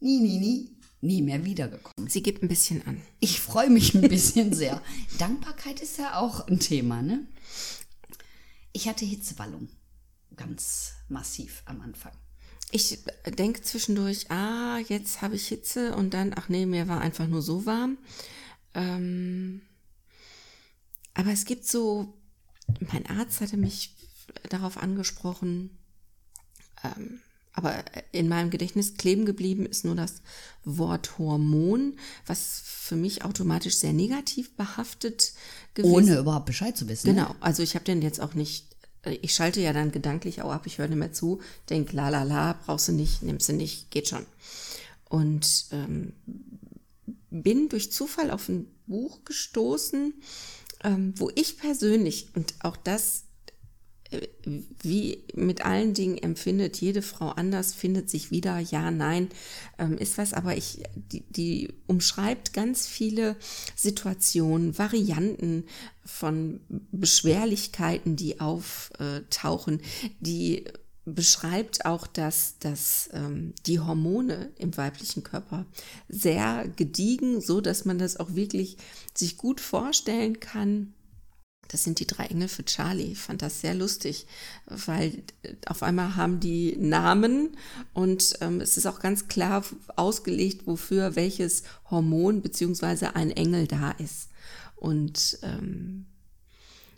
nie, 0.00 0.20
nie, 0.20 0.38
nie 0.38 0.79
nie 1.00 1.22
mehr 1.22 1.44
wiedergekommen. 1.44 2.10
Sie 2.10 2.22
gibt 2.22 2.42
ein 2.42 2.48
bisschen 2.48 2.86
an. 2.86 3.00
Ich 3.20 3.40
freue 3.40 3.70
mich 3.70 3.94
ein 3.94 4.08
bisschen 4.08 4.52
sehr. 4.54 4.82
Dankbarkeit 5.18 5.80
ist 5.80 5.98
ja 5.98 6.18
auch 6.18 6.46
ein 6.46 6.60
Thema, 6.60 7.02
ne? 7.02 7.26
Ich 8.72 8.88
hatte 8.88 9.04
Hitzewallung. 9.04 9.68
Ganz 10.36 10.92
massiv 11.08 11.62
am 11.66 11.80
Anfang. 11.80 12.12
Ich 12.70 13.00
denke 13.26 13.62
zwischendurch, 13.62 14.30
ah, 14.30 14.78
jetzt 14.88 15.22
habe 15.22 15.34
ich 15.34 15.48
Hitze 15.48 15.96
und 15.96 16.14
dann, 16.14 16.32
ach 16.36 16.48
nee, 16.48 16.66
mir 16.66 16.86
war 16.86 17.00
einfach 17.00 17.26
nur 17.26 17.42
so 17.42 17.66
warm. 17.66 17.98
Ähm, 18.74 19.62
aber 21.14 21.32
es 21.32 21.44
gibt 21.44 21.66
so, 21.66 22.14
mein 22.92 23.06
Arzt 23.06 23.40
hatte 23.40 23.56
mich 23.56 23.96
darauf 24.48 24.76
angesprochen, 24.76 25.76
ähm, 26.84 27.20
aber 27.60 27.84
in 28.12 28.28
meinem 28.28 28.50
Gedächtnis 28.50 28.94
kleben 28.94 29.26
geblieben 29.26 29.66
ist 29.66 29.84
nur 29.84 29.94
das 29.94 30.22
Wort 30.64 31.18
Hormon, 31.18 31.96
was 32.26 32.62
für 32.64 32.96
mich 32.96 33.24
automatisch 33.24 33.76
sehr 33.76 33.92
negativ 33.92 34.56
behaftet 34.56 35.32
gewesen 35.74 35.92
Ohne 35.92 36.18
überhaupt 36.18 36.46
Bescheid 36.46 36.76
zu 36.76 36.88
wissen. 36.88 37.08
Ne? 37.08 37.14
Genau, 37.14 37.34
also 37.40 37.62
ich 37.62 37.74
habe 37.74 37.84
den 37.84 38.02
jetzt 38.02 38.20
auch 38.20 38.34
nicht, 38.34 38.66
äh, 39.02 39.18
ich 39.22 39.34
schalte 39.34 39.60
ja 39.60 39.72
dann 39.72 39.92
gedanklich 39.92 40.42
auch 40.42 40.50
ab, 40.50 40.66
ich 40.66 40.78
höre 40.78 40.88
nicht 40.88 40.98
mehr 40.98 41.12
zu, 41.12 41.40
denke, 41.68 41.94
la 41.94 42.08
la 42.08 42.22
la, 42.22 42.58
brauchst 42.64 42.88
du 42.88 42.92
nicht, 42.92 43.22
nimmst 43.22 43.48
du 43.48 43.52
nicht, 43.52 43.90
geht 43.90 44.08
schon. 44.08 44.26
Und 45.08 45.66
ähm, 45.72 46.14
bin 47.30 47.68
durch 47.68 47.92
Zufall 47.92 48.30
auf 48.30 48.48
ein 48.48 48.66
Buch 48.86 49.24
gestoßen, 49.24 50.14
ähm, 50.82 51.14
wo 51.16 51.30
ich 51.34 51.58
persönlich, 51.58 52.28
und 52.34 52.54
auch 52.60 52.76
das 52.76 53.24
wie 54.82 55.22
mit 55.34 55.64
allen 55.64 55.94
Dingen 55.94 56.18
empfindet 56.18 56.80
jede 56.80 57.02
Frau 57.02 57.28
anders, 57.28 57.74
findet 57.74 58.10
sich 58.10 58.30
wieder, 58.30 58.58
ja, 58.58 58.90
nein, 58.90 59.28
ähm, 59.78 59.98
ist 59.98 60.18
was, 60.18 60.32
aber 60.32 60.56
ich, 60.56 60.82
die, 60.94 61.22
die 61.30 61.68
umschreibt 61.86 62.52
ganz 62.52 62.86
viele 62.86 63.36
Situationen, 63.76 64.76
Varianten 64.78 65.64
von 66.04 66.60
Beschwerlichkeiten, 66.90 68.16
die 68.16 68.40
auftauchen, 68.40 69.80
die 70.20 70.64
beschreibt 71.04 71.84
auch, 71.86 72.06
dass, 72.06 72.58
dass 72.58 73.08
ähm, 73.12 73.54
die 73.66 73.80
Hormone 73.80 74.50
im 74.58 74.76
weiblichen 74.76 75.22
Körper 75.22 75.66
sehr 76.08 76.68
gediegen, 76.76 77.40
so 77.40 77.60
dass 77.60 77.84
man 77.84 77.98
das 77.98 78.18
auch 78.18 78.34
wirklich 78.34 78.76
sich 79.14 79.36
gut 79.36 79.60
vorstellen 79.60 80.40
kann, 80.40 80.94
das 81.70 81.84
sind 81.84 82.00
die 82.00 82.06
drei 82.06 82.26
Engel 82.26 82.48
für 82.48 82.64
Charlie. 82.64 83.12
Ich 83.12 83.18
fand 83.18 83.42
das 83.42 83.60
sehr 83.60 83.74
lustig, 83.74 84.26
weil 84.66 85.22
äh, 85.42 85.54
auf 85.66 85.84
einmal 85.84 86.16
haben 86.16 86.40
die 86.40 86.76
Namen 86.76 87.56
und 87.92 88.36
ähm, 88.40 88.60
es 88.60 88.76
ist 88.76 88.86
auch 88.86 88.98
ganz 88.98 89.28
klar 89.28 89.64
ausgelegt, 89.94 90.66
wofür 90.66 91.14
welches 91.14 91.62
Hormon 91.88 92.42
beziehungsweise 92.42 93.14
ein 93.14 93.30
Engel 93.30 93.68
da 93.68 93.92
ist. 93.92 94.30
Und 94.74 95.38
ähm, 95.42 96.06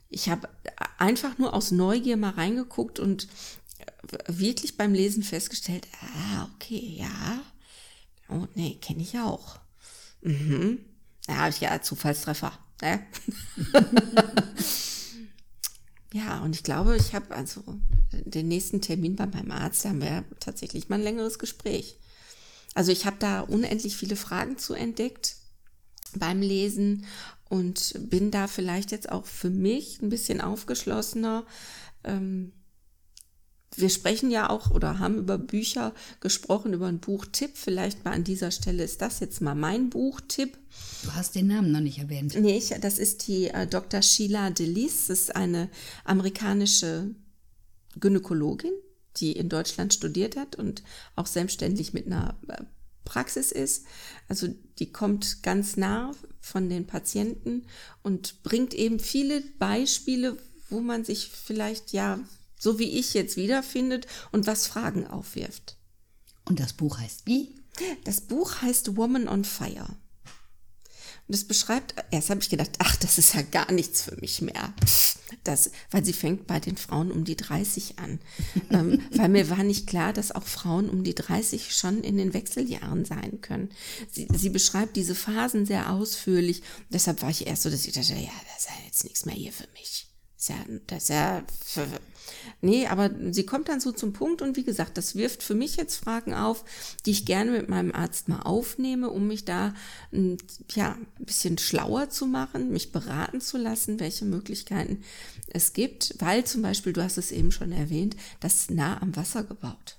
ich 0.08 0.30
habe 0.30 0.48
einfach 0.96 1.36
nur 1.36 1.52
aus 1.52 1.70
Neugier 1.70 2.16
mal 2.16 2.30
reingeguckt 2.30 2.98
und 2.98 3.28
äh, 3.78 4.18
wirklich 4.28 4.78
beim 4.78 4.94
Lesen 4.94 5.22
festgestellt, 5.22 5.86
ah, 6.00 6.48
okay, 6.54 6.96
ja. 6.98 7.42
Oh, 8.30 8.46
nee, 8.54 8.78
kenne 8.80 9.02
ich 9.02 9.18
auch. 9.18 9.58
Mhm. 10.22 10.78
Da 11.26 11.36
habe 11.36 11.50
ich 11.50 11.60
ja 11.60 11.82
Zufallstreffer. 11.82 12.58
Ne? 12.82 13.00
ja, 16.12 16.40
und 16.40 16.56
ich 16.56 16.64
glaube, 16.64 16.96
ich 16.96 17.14
habe 17.14 17.34
also 17.34 17.62
den 18.12 18.48
nächsten 18.48 18.80
Termin 18.80 19.16
bei 19.16 19.26
meinem 19.26 19.52
Arzt, 19.52 19.84
da 19.84 19.90
haben 19.90 20.02
wir 20.02 20.24
tatsächlich 20.40 20.88
mal 20.88 20.96
ein 20.96 21.02
längeres 21.02 21.38
Gespräch. 21.38 21.96
Also 22.74 22.90
ich 22.90 23.06
habe 23.06 23.16
da 23.18 23.40
unendlich 23.40 23.96
viele 23.96 24.16
Fragen 24.16 24.58
zu 24.58 24.74
entdeckt 24.74 25.36
beim 26.14 26.42
Lesen 26.42 27.06
und 27.48 27.94
bin 28.10 28.30
da 28.30 28.48
vielleicht 28.48 28.90
jetzt 28.90 29.10
auch 29.10 29.26
für 29.26 29.50
mich 29.50 30.02
ein 30.02 30.08
bisschen 30.08 30.40
aufgeschlossener. 30.40 31.44
Ähm, 32.04 32.52
wir 33.76 33.88
sprechen 33.88 34.30
ja 34.30 34.50
auch 34.50 34.70
oder 34.70 34.98
haben 34.98 35.16
über 35.16 35.38
Bücher 35.38 35.94
gesprochen, 36.20 36.74
über 36.74 36.86
einen 36.86 37.00
Buchtipp. 37.00 37.52
Vielleicht 37.56 38.04
mal 38.04 38.12
an 38.12 38.24
dieser 38.24 38.50
Stelle 38.50 38.84
ist 38.84 39.00
das 39.00 39.20
jetzt 39.20 39.40
mal 39.40 39.54
mein 39.54 39.90
Buchtipp. 39.90 40.58
Du 41.04 41.12
hast 41.14 41.34
den 41.34 41.46
Namen 41.46 41.72
noch 41.72 41.80
nicht 41.80 41.98
erwähnt. 41.98 42.34
Nee, 42.38 42.58
ich, 42.58 42.68
das 42.68 42.98
ist 42.98 43.26
die 43.26 43.48
äh, 43.48 43.66
Dr. 43.66 44.02
Sheila 44.02 44.50
Delis. 44.50 45.06
Das 45.06 45.20
ist 45.20 45.36
eine 45.36 45.70
amerikanische 46.04 47.14
Gynäkologin, 47.98 48.72
die 49.16 49.32
in 49.32 49.48
Deutschland 49.48 49.94
studiert 49.94 50.36
hat 50.36 50.56
und 50.56 50.82
auch 51.16 51.26
selbstständig 51.26 51.92
mit 51.92 52.06
einer 52.06 52.38
äh, 52.48 52.62
Praxis 53.04 53.52
ist. 53.52 53.84
Also 54.28 54.48
die 54.78 54.92
kommt 54.92 55.42
ganz 55.42 55.76
nah 55.76 56.12
von 56.40 56.68
den 56.68 56.86
Patienten 56.86 57.64
und 58.02 58.42
bringt 58.42 58.74
eben 58.74 59.00
viele 59.00 59.40
Beispiele, 59.58 60.36
wo 60.68 60.80
man 60.80 61.04
sich 61.04 61.28
vielleicht 61.28 61.92
ja 61.92 62.20
so 62.62 62.78
wie 62.78 62.96
ich 62.96 63.12
jetzt 63.12 63.36
wiederfindet 63.36 64.06
und 64.30 64.46
was 64.46 64.68
Fragen 64.68 65.08
aufwirft. 65.08 65.76
Und 66.44 66.60
das 66.60 66.72
Buch 66.72 66.98
heißt 66.98 67.22
wie? 67.24 67.56
Das 68.04 68.20
Buch 68.20 68.62
heißt 68.62 68.96
Woman 68.96 69.26
on 69.26 69.44
Fire. 69.44 69.96
Und 71.26 71.34
es 71.34 71.44
beschreibt, 71.44 71.96
erst 72.12 72.30
habe 72.30 72.40
ich 72.40 72.50
gedacht, 72.50 72.70
ach, 72.78 72.94
das 72.96 73.18
ist 73.18 73.34
ja 73.34 73.42
gar 73.42 73.72
nichts 73.72 74.02
für 74.02 74.14
mich 74.20 74.42
mehr. 74.42 74.74
Das, 75.42 75.72
weil 75.90 76.04
sie 76.04 76.12
fängt 76.12 76.46
bei 76.46 76.60
den 76.60 76.76
Frauen 76.76 77.10
um 77.10 77.24
die 77.24 77.36
30 77.36 77.98
an. 77.98 78.20
ähm, 78.70 79.02
weil 79.10 79.28
mir 79.28 79.50
war 79.50 79.64
nicht 79.64 79.88
klar, 79.88 80.12
dass 80.12 80.30
auch 80.30 80.44
Frauen 80.44 80.88
um 80.88 81.02
die 81.02 81.16
30 81.16 81.74
schon 81.74 82.04
in 82.04 82.16
den 82.16 82.32
Wechseljahren 82.32 83.04
sein 83.04 83.40
können. 83.40 83.70
Sie, 84.08 84.28
sie 84.32 84.50
beschreibt 84.50 84.94
diese 84.94 85.16
Phasen 85.16 85.66
sehr 85.66 85.90
ausführlich. 85.90 86.60
Und 86.60 86.94
deshalb 86.94 87.22
war 87.22 87.30
ich 87.30 87.46
erst 87.46 87.62
so, 87.62 87.70
dass 87.70 87.86
ich 87.86 87.92
dachte, 87.92 88.14
ja, 88.14 88.30
das 88.54 88.64
ist 88.64 88.68
ja 88.68 88.84
jetzt 88.84 89.04
nichts 89.04 89.24
mehr 89.24 89.34
hier 89.34 89.52
für 89.52 89.68
mich. 89.72 90.06
Das 90.36 90.44
ist 90.44 90.48
ja, 90.48 90.64
das 90.86 91.02
ist 91.02 91.08
ja 91.08 91.42
Nee, 92.60 92.86
aber 92.86 93.10
sie 93.30 93.44
kommt 93.44 93.68
dann 93.68 93.80
so 93.80 93.92
zum 93.92 94.12
Punkt 94.12 94.42
und 94.42 94.56
wie 94.56 94.64
gesagt, 94.64 94.96
das 94.96 95.14
wirft 95.14 95.42
für 95.42 95.54
mich 95.54 95.76
jetzt 95.76 95.96
Fragen 95.96 96.34
auf, 96.34 96.64
die 97.06 97.10
ich 97.10 97.26
gerne 97.26 97.50
mit 97.50 97.68
meinem 97.68 97.92
Arzt 97.92 98.28
mal 98.28 98.42
aufnehme, 98.42 99.10
um 99.10 99.26
mich 99.26 99.44
da 99.44 99.74
ja, 100.10 100.92
ein 100.92 101.24
bisschen 101.24 101.58
schlauer 101.58 102.10
zu 102.10 102.26
machen, 102.26 102.70
mich 102.70 102.92
beraten 102.92 103.40
zu 103.40 103.58
lassen, 103.58 104.00
welche 104.00 104.24
Möglichkeiten 104.24 105.02
es 105.48 105.72
gibt, 105.72 106.14
weil 106.18 106.44
zum 106.44 106.62
Beispiel, 106.62 106.92
du 106.92 107.02
hast 107.02 107.18
es 107.18 107.32
eben 107.32 107.52
schon 107.52 107.72
erwähnt, 107.72 108.16
das 108.40 108.70
nah 108.70 109.00
am 109.02 109.16
Wasser 109.16 109.44
gebaut. 109.44 109.96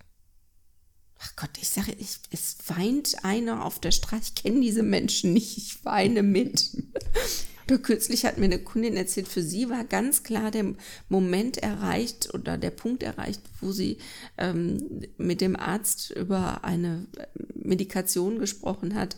Ach 1.26 1.36
Gott, 1.38 1.52
ich 1.62 1.70
sage, 1.70 1.96
ich, 1.98 2.18
es 2.32 2.58
weint 2.68 3.24
einer 3.24 3.66
auf 3.66 3.80
der 3.80 3.92
Straße. 3.92 4.34
Ich 4.36 4.44
kenne 4.44 4.60
diese 4.60 4.84
Menschen 4.84 5.32
nicht. 5.32 5.58
Ich 5.58 5.86
weine 5.86 6.22
mit. 6.22 6.72
Oder 7.68 7.78
kürzlich 7.80 8.26
hat 8.26 8.38
mir 8.38 8.46
eine 8.46 8.60
Kundin 8.60 8.98
erzählt, 8.98 9.28
für 9.28 9.42
sie 9.42 9.70
war 9.70 9.84
ganz 9.84 10.24
klar 10.24 10.52
der 10.52 10.74
Moment 11.10 11.58
erreicht 11.58 12.34
oder 12.34 12.58
der 12.58 12.72
Punkt 12.72 13.04
erreicht, 13.04 13.42
wo 13.62 13.72
sie 13.72 13.98
ähm, 14.38 15.02
mit 15.18 15.42
dem 15.42 15.56
Arzt 15.56 16.12
über 16.12 16.64
eine 16.64 17.08
Medikation 17.56 18.40
gesprochen 18.40 18.96
hat. 18.96 19.16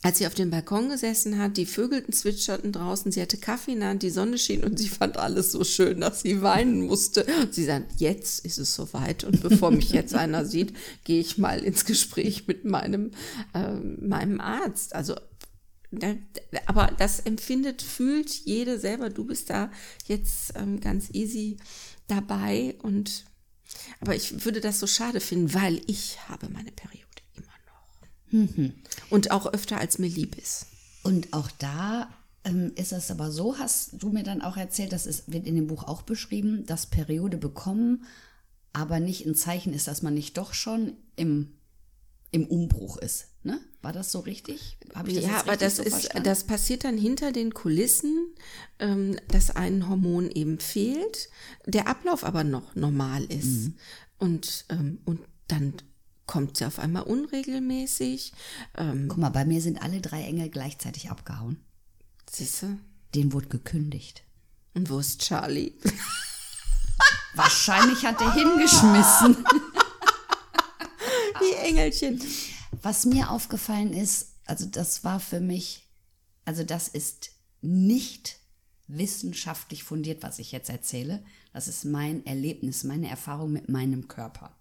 Als 0.00 0.18
sie 0.18 0.28
auf 0.28 0.34
dem 0.34 0.50
Balkon 0.50 0.90
gesessen 0.90 1.38
hat, 1.38 1.56
die 1.56 1.66
Vögel 1.66 2.06
zwitscherten 2.06 2.70
draußen, 2.70 3.10
sie 3.10 3.20
hatte 3.20 3.36
Kaffee 3.36 3.72
in 3.72 3.80
der 3.80 3.88
Hand, 3.88 4.04
die 4.04 4.10
Sonne 4.10 4.38
schien 4.38 4.62
und 4.62 4.78
sie 4.78 4.88
fand 4.88 5.16
alles 5.16 5.50
so 5.50 5.64
schön, 5.64 6.00
dass 6.00 6.20
sie 6.20 6.40
weinen 6.40 6.86
musste. 6.86 7.26
Und 7.42 7.52
sie 7.52 7.64
sagt, 7.64 8.00
jetzt 8.00 8.44
ist 8.44 8.58
es 8.58 8.76
soweit 8.76 9.24
und 9.24 9.42
bevor 9.42 9.72
mich 9.72 9.90
jetzt 9.90 10.14
einer 10.14 10.44
sieht, 10.44 10.72
gehe 11.02 11.20
ich 11.20 11.36
mal 11.36 11.58
ins 11.58 11.84
Gespräch 11.84 12.46
mit 12.46 12.64
meinem, 12.64 13.10
äh, 13.54 13.72
meinem 13.72 14.40
Arzt. 14.40 14.94
Also 14.94 15.16
aber 16.66 16.92
das 16.98 17.20
empfindet, 17.20 17.82
fühlt 17.82 18.30
jede 18.30 18.78
selber. 18.78 19.10
Du 19.10 19.24
bist 19.24 19.50
da 19.50 19.70
jetzt 20.06 20.52
ähm, 20.56 20.80
ganz 20.80 21.10
easy 21.12 21.56
dabei 22.06 22.76
und 22.82 23.24
aber 24.00 24.14
ich 24.14 24.44
würde 24.44 24.60
das 24.60 24.80
so 24.80 24.86
schade 24.86 25.20
finden, 25.20 25.54
weil 25.54 25.80
ich 25.86 26.18
habe 26.28 26.48
meine 26.48 26.72
Periode 26.72 27.04
immer 27.34 27.46
noch. 27.66 28.56
Mhm. 28.56 28.74
Und 29.10 29.30
auch 29.30 29.46
öfter 29.52 29.78
als 29.78 29.98
mir 29.98 30.08
lieb 30.08 30.36
ist. 30.36 30.66
Und 31.02 31.32
auch 31.32 31.50
da 31.58 32.08
ähm, 32.44 32.72
ist 32.76 32.92
es 32.92 33.10
aber 33.10 33.30
so, 33.30 33.58
hast 33.58 34.02
du 34.02 34.10
mir 34.10 34.22
dann 34.22 34.42
auch 34.42 34.56
erzählt, 34.56 34.92
das 34.92 35.06
ist, 35.06 35.30
wird 35.30 35.46
in 35.46 35.54
dem 35.54 35.66
Buch 35.66 35.84
auch 35.84 36.02
beschrieben, 36.02 36.66
dass 36.66 36.86
Periode 36.86 37.36
bekommen, 37.36 38.04
aber 38.72 39.00
nicht 39.00 39.26
ein 39.26 39.34
Zeichen 39.34 39.72
ist, 39.72 39.88
dass 39.88 40.02
man 40.02 40.14
nicht 40.14 40.36
doch 40.36 40.54
schon 40.54 40.96
im, 41.16 41.54
im 42.30 42.46
Umbruch 42.46 42.96
ist. 42.98 43.28
Ne? 43.48 43.58
War 43.80 43.94
das 43.94 44.12
so 44.12 44.20
richtig? 44.20 44.76
Habe 44.94 45.08
ich 45.08 45.16
das 45.16 45.24
ja, 45.24 45.40
aber 45.40 45.56
das 45.56 45.76
so 45.76 45.82
ist, 45.82 45.92
verstanden? 45.92 46.24
das 46.24 46.44
passiert 46.44 46.84
dann 46.84 46.98
hinter 46.98 47.32
den 47.32 47.54
Kulissen, 47.54 48.34
ähm, 48.78 49.16
dass 49.28 49.56
ein 49.56 49.88
Hormon 49.88 50.30
eben 50.30 50.60
fehlt, 50.60 51.30
der 51.64 51.88
Ablauf 51.88 52.24
aber 52.24 52.44
noch 52.44 52.74
normal 52.74 53.24
ist. 53.24 53.46
Mhm. 53.46 53.74
Und, 54.18 54.66
ähm, 54.68 54.98
und 55.06 55.20
dann 55.46 55.72
kommt 56.26 56.58
sie 56.58 56.66
auf 56.66 56.78
einmal 56.78 57.04
unregelmäßig. 57.04 58.34
Ähm, 58.76 59.06
Guck 59.08 59.16
mal, 59.16 59.30
bei 59.30 59.46
mir 59.46 59.62
sind 59.62 59.80
alle 59.80 60.02
drei 60.02 60.24
Engel 60.24 60.50
gleichzeitig 60.50 61.10
abgehauen. 61.10 61.56
Siehst 62.30 62.64
du? 62.64 62.78
Den 63.14 63.32
wurde 63.32 63.48
gekündigt. 63.48 64.24
Und 64.74 64.90
wo 64.90 64.98
ist 64.98 65.22
Charlie? 65.22 65.72
Wahrscheinlich 67.34 68.04
hat 68.04 68.20
er 68.20 68.34
hingeschmissen. 68.34 69.42
Die 71.40 71.54
Engelchen. 71.54 72.20
Was 72.82 73.06
mir 73.06 73.30
aufgefallen 73.30 73.92
ist, 73.92 74.34
also 74.44 74.66
das 74.66 75.04
war 75.04 75.20
für 75.20 75.40
mich, 75.40 75.86
also 76.44 76.64
das 76.64 76.88
ist 76.88 77.30
nicht 77.60 78.38
wissenschaftlich 78.86 79.84
fundiert, 79.84 80.22
was 80.22 80.38
ich 80.38 80.52
jetzt 80.52 80.70
erzähle. 80.70 81.22
Das 81.52 81.68
ist 81.68 81.84
mein 81.84 82.24
Erlebnis, 82.26 82.84
meine 82.84 83.08
Erfahrung 83.08 83.52
mit 83.52 83.68
meinem 83.68 84.08
Körper. 84.08 84.56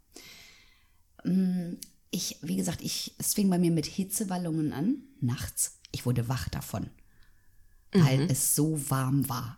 Mm, 1.23 1.73
ich, 2.11 2.37
wie 2.41 2.55
gesagt, 2.55 2.81
ich, 2.81 3.13
es 3.17 3.33
fing 3.33 3.49
bei 3.49 3.57
mir 3.57 3.71
mit 3.71 3.85
Hitzewallungen 3.85 4.73
an, 4.73 5.03
nachts. 5.21 5.79
Ich 5.91 6.05
wurde 6.05 6.27
wach 6.27 6.49
davon, 6.49 6.89
mhm. 7.93 8.05
weil 8.05 8.31
es 8.31 8.55
so 8.55 8.89
warm 8.89 9.27
war. 9.29 9.57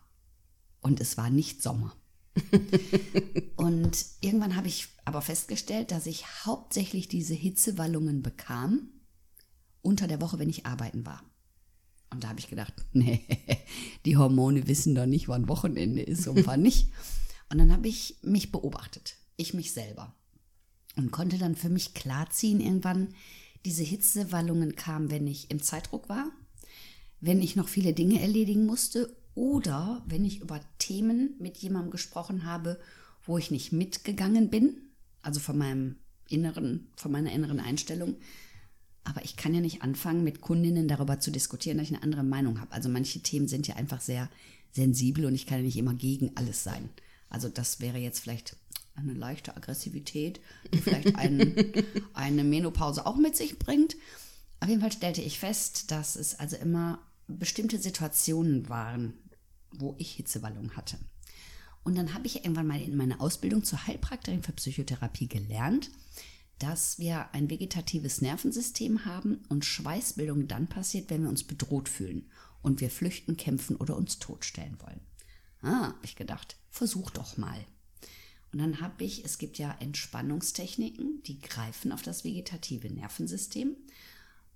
Und 0.82 1.00
es 1.00 1.18
war 1.18 1.29
nicht 1.29 1.62
Sommer. 1.62 1.96
und 3.55 4.05
irgendwann 4.21 4.55
habe 4.55 4.67
ich 4.67 4.88
aber 5.05 5.21
festgestellt, 5.21 5.91
dass 5.91 6.05
ich 6.05 6.25
hauptsächlich 6.45 7.07
diese 7.07 7.33
Hitzewallungen 7.33 8.21
bekam 8.21 8.89
unter 9.81 10.07
der 10.07 10.21
Woche, 10.21 10.39
wenn 10.39 10.50
ich 10.50 10.65
arbeiten 10.65 11.05
war. 11.05 11.24
Und 12.12 12.24
da 12.24 12.29
habe 12.29 12.39
ich 12.39 12.50
gedacht, 12.50 12.74
nee, 12.93 13.25
die 14.05 14.17
Hormone 14.17 14.67
wissen 14.67 14.95
doch 14.95 15.05
nicht, 15.05 15.27
wann 15.27 15.50
Wochenende 15.50 16.01
ist 16.01 16.27
und 16.27 16.45
wann 16.48 16.62
nicht. 16.62 16.88
Und 17.50 17.57
dann 17.57 17.71
habe 17.71 17.88
ich 17.88 18.17
mich 18.21 18.51
beobachtet, 18.51 19.15
ich 19.36 19.53
mich 19.53 19.74
selber. 19.74 20.15
Und 20.95 21.12
konnte 21.12 21.38
dann 21.38 21.55
für 21.55 21.69
mich 21.69 21.93
klarziehen, 21.93 22.59
irgendwann, 22.59 23.13
diese 23.65 23.83
Hitzewallungen 23.83 24.75
kamen, 24.75 25.12
wenn 25.12 25.27
ich 25.27 25.51
im 25.51 25.62
Zeitdruck 25.62 26.07
war, 26.09 26.31
wenn 27.19 27.41
ich 27.41 27.55
noch 27.55 27.67
viele 27.67 27.93
Dinge 27.93 28.21
erledigen 28.21 28.65
musste 28.65 29.15
Oder 29.39 30.03
wenn 30.05 30.25
ich 30.25 30.41
über 30.41 30.60
Themen 30.79 31.34
mit 31.39 31.55
jemandem 31.60 31.91
gesprochen 31.91 32.43
habe, 32.43 32.77
wo 33.25 33.38
ich 33.38 33.51
nicht 33.51 33.72
mitgegangen 33.72 34.50
bin, 34.50 34.75
also 35.22 35.39
von 35.39 35.58
meinem 35.58 35.96
inneren, 36.27 36.89
von 36.98 37.13
meiner 37.13 37.31
inneren 37.31 37.62
Einstellung. 37.62 38.17
Aber 39.05 39.24
ich 39.24 39.38
kann 39.38 39.53
ja 39.53 39.62
nicht 39.62 39.81
anfangen, 39.81 40.25
mit 40.25 40.41
Kundinnen 40.41 40.89
darüber 40.89 41.22
zu 41.22 41.31
diskutieren, 41.31 41.77
dass 41.77 41.88
ich 41.88 41.93
eine 41.93 42.03
andere 42.03 42.24
Meinung 42.24 42.60
habe. 42.60 42.74
Also 42.74 42.89
manche 42.89 43.22
Themen 43.22 43.48
sind 43.48 43.65
ja 43.65 43.77
einfach 43.77 44.01
sehr 44.01 44.29
sensibel 44.74 45.24
und 45.24 45.36
ich 45.36 45.46
kann 45.46 45.60
ja 45.60 45.63
nicht 45.63 45.77
immer 45.77 45.93
gegen 45.93 46.36
alles 46.36 46.65
sein. 46.65 46.89
Also 47.29 47.48
das 47.48 47.79
wäre 47.79 47.98
jetzt 47.98 48.19
vielleicht 48.19 48.58
eine 48.96 49.13
leichte 49.13 49.55
Aggressivität, 49.55 50.41
die 50.74 50.79
vielleicht 50.79 51.15
ein, 51.15 51.55
eine 52.13 52.43
Menopause 52.43 53.05
auch 53.05 53.15
mit 53.15 53.38
sich 53.38 53.58
bringt. 53.58 53.96
Auf 54.60 54.67
jeden 54.67 54.81
Fall 54.81 54.91
stellte 54.91 55.22
ich 55.22 55.39
fest, 55.39 55.91
dass 55.91 56.17
es 56.17 56.38
also 56.38 56.58
immer 56.58 57.00
bestimmte 57.29 57.77
Situationen 57.77 58.67
waren, 58.67 59.13
wo 59.71 59.95
ich 59.97 60.11
Hitzewallung 60.11 60.75
hatte. 60.75 60.97
Und 61.83 61.95
dann 61.95 62.13
habe 62.13 62.27
ich 62.27 62.38
irgendwann 62.38 62.67
mal 62.67 62.81
in 62.81 62.97
meiner 62.97 63.21
Ausbildung 63.21 63.63
zur 63.63 63.88
Heilpraktikerin 63.88 64.43
für 64.43 64.51
Psychotherapie 64.51 65.27
gelernt, 65.27 65.89
dass 66.59 66.99
wir 66.99 67.33
ein 67.33 67.49
vegetatives 67.49 68.21
Nervensystem 68.21 69.05
haben 69.05 69.45
und 69.47 69.63
Schweißbildung 69.63 70.47
dann 70.47 70.67
passiert, 70.67 71.09
wenn 71.09 71.23
wir 71.23 71.29
uns 71.29 71.43
bedroht 71.43 71.88
fühlen 71.88 72.29
und 72.61 72.81
wir 72.81 72.89
flüchten, 72.89 73.38
kämpfen 73.38 73.77
oder 73.77 73.95
uns 73.95 74.19
totstellen 74.19 74.77
wollen. 74.81 74.99
Ah, 75.61 75.88
habe 75.88 76.05
ich 76.05 76.15
gedacht, 76.15 76.57
versuch 76.69 77.09
doch 77.11 77.38
mal. 77.38 77.65
Und 78.51 78.59
dann 78.59 78.81
habe 78.81 79.03
ich, 79.03 79.23
es 79.23 79.38
gibt 79.38 79.57
ja 79.57 79.75
Entspannungstechniken, 79.79 81.21
die 81.23 81.39
greifen 81.39 81.91
auf 81.91 82.01
das 82.01 82.23
vegetative 82.23 82.89
Nervensystem, 82.89 83.77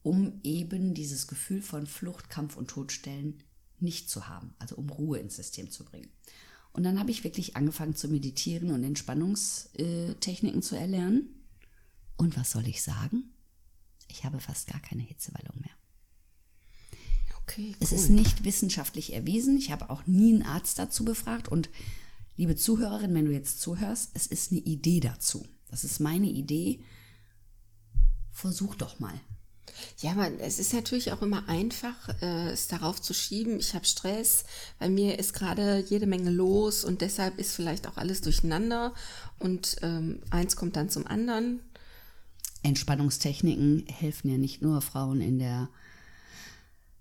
um 0.02 0.40
eben 0.44 0.94
dieses 0.94 1.28
Gefühl 1.28 1.62
von 1.62 1.88
Flucht, 1.88 2.30
Kampf 2.30 2.58
und 2.58 2.70
Todstellen 2.70 3.42
nicht 3.84 4.10
zu 4.10 4.28
haben, 4.28 4.56
also 4.60 4.76
um 4.76 4.90
Ruhe 4.90 5.20
ins 5.20 5.36
System 5.36 5.70
zu 5.70 5.86
bringen. 5.86 6.10
Und 6.72 6.84
dann 6.84 7.00
habe 7.00 7.12
ich 7.12 7.24
wirklich 7.24 7.56
angefangen 7.56 7.96
zu 7.96 8.08
meditieren 8.08 8.72
und 8.72 8.84
Entspannungstechniken 8.84 10.64
zu 10.64 10.76
erlernen. 10.76 11.30
Und 12.18 12.36
was 12.36 12.52
soll 12.52 12.68
ich 12.68 12.82
sagen? 12.82 13.32
Ich 14.08 14.26
habe 14.26 14.40
fast 14.40 14.68
gar 14.68 14.80
keine 14.80 15.04
Hitzewallung 15.04 15.60
mehr. 15.60 15.72
Okay, 17.44 17.70
cool. 17.72 17.78
Es 17.80 17.92
ist 17.92 18.10
nicht 18.10 18.44
wissenschaftlich 18.44 19.14
erwiesen. 19.14 19.58
Ich 19.58 19.72
habe 19.72 19.90
auch 19.90 20.08
nie 20.08 20.34
einen 20.34 20.44
Arzt 20.44 20.80
dazu 20.80 21.06
befragt. 21.06 21.48
Und 21.48 21.70
liebe 22.38 22.56
Zuhörerin, 22.56 23.14
wenn 23.14 23.26
du 23.26 23.32
jetzt 23.32 23.62
zuhörst, 23.62 24.12
es 24.14 24.26
ist 24.28 24.52
eine 24.52 24.62
Idee 24.62 25.00
dazu. 25.00 25.46
Das 25.68 25.84
ist 25.84 26.00
meine 26.00 26.30
Idee. 26.30 26.84
Versuch 28.32 28.76
doch 28.76 29.00
mal. 29.00 29.20
Ja, 30.02 30.12
aber 30.12 30.30
es 30.40 30.60
ist 30.60 30.74
natürlich 30.74 31.12
auch 31.12 31.22
immer 31.22 31.48
einfach, 31.48 32.10
äh, 32.22 32.52
es 32.52 32.68
darauf 32.68 33.02
zu 33.02 33.14
schieben. 33.14 33.60
Ich 33.60 33.74
habe 33.74 33.86
Stress, 33.86 34.44
bei 34.80 34.90
mir 34.90 35.20
ist 35.20 35.34
gerade 35.34 35.84
jede 35.88 36.08
Menge 36.08 36.30
los 36.30 36.84
und 36.84 37.02
deshalb 37.02 37.40
ist 37.40 37.56
vielleicht 37.56 37.88
auch 37.88 37.98
alles 37.98 38.22
durcheinander 38.22 38.94
und 39.40 39.78
ähm, 39.82 40.22
eins 40.30 40.56
kommt 40.56 40.76
dann 40.76 40.90
zum 40.90 41.08
anderen. 41.08 41.62
Entspannungstechniken 42.64 43.86
helfen 43.88 44.30
ja 44.30 44.38
nicht 44.38 44.62
nur 44.62 44.82
Frauen 44.82 45.22
in 45.22 45.40
der 45.40 45.70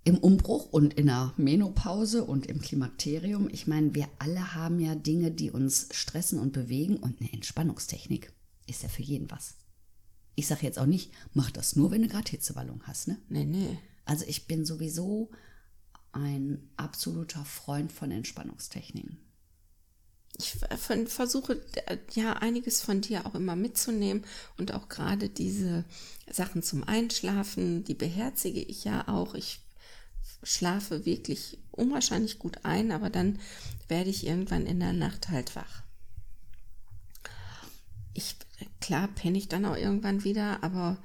im 0.04 0.18
Umbruch 0.18 0.72
und 0.72 0.94
in 0.94 1.06
der 1.06 1.32
Menopause 1.36 2.24
und 2.24 2.46
im 2.46 2.60
Klimakterium. 2.60 3.48
Ich 3.52 3.68
meine, 3.68 3.94
wir 3.94 4.08
alle 4.18 4.54
haben 4.54 4.80
ja 4.80 4.96
Dinge, 4.96 5.30
die 5.30 5.52
uns 5.52 5.88
stressen 5.92 6.40
und 6.40 6.52
bewegen 6.52 6.96
und 6.96 7.20
eine 7.20 7.32
Entspannungstechnik 7.32 8.32
ist 8.66 8.82
ja 8.82 8.88
für 8.88 9.02
jeden 9.02 9.30
was. 9.30 9.54
Ich 10.34 10.46
sage 10.46 10.62
jetzt 10.62 10.78
auch 10.78 10.86
nicht, 10.86 11.12
mach 11.34 11.50
das 11.50 11.76
nur, 11.76 11.90
wenn 11.90 12.02
du 12.02 12.08
gerade 12.08 12.30
Hitzewallung 12.30 12.82
hast, 12.84 13.08
ne? 13.08 13.18
Nee, 13.28 13.44
nee. 13.44 13.78
Also 14.04 14.24
ich 14.26 14.46
bin 14.46 14.64
sowieso 14.64 15.30
ein 16.12 16.70
absoluter 16.76 17.44
Freund 17.44 17.92
von 17.92 18.10
Entspannungstechniken. 18.10 19.18
Ich 20.38 20.56
versuche 21.06 21.60
ja 22.14 22.32
einiges 22.34 22.80
von 22.80 23.02
dir 23.02 23.26
auch 23.26 23.34
immer 23.34 23.54
mitzunehmen 23.54 24.24
und 24.56 24.72
auch 24.72 24.88
gerade 24.88 25.28
diese 25.28 25.84
Sachen 26.30 26.62
zum 26.62 26.84
Einschlafen, 26.84 27.84
die 27.84 27.94
beherzige 27.94 28.60
ich 28.60 28.84
ja 28.84 29.08
auch. 29.08 29.34
Ich 29.34 29.60
schlafe 30.42 31.04
wirklich 31.04 31.58
unwahrscheinlich 31.70 32.38
gut 32.38 32.64
ein, 32.64 32.92
aber 32.92 33.10
dann 33.10 33.38
werde 33.88 34.10
ich 34.10 34.26
irgendwann 34.26 34.66
in 34.66 34.80
der 34.80 34.94
Nacht 34.94 35.28
halt 35.28 35.54
wach. 35.54 35.82
Ich 38.14 38.36
klar 38.82 39.08
penne 39.08 39.38
ich 39.38 39.48
dann 39.48 39.64
auch 39.64 39.76
irgendwann 39.76 40.24
wieder, 40.24 40.62
aber 40.62 40.98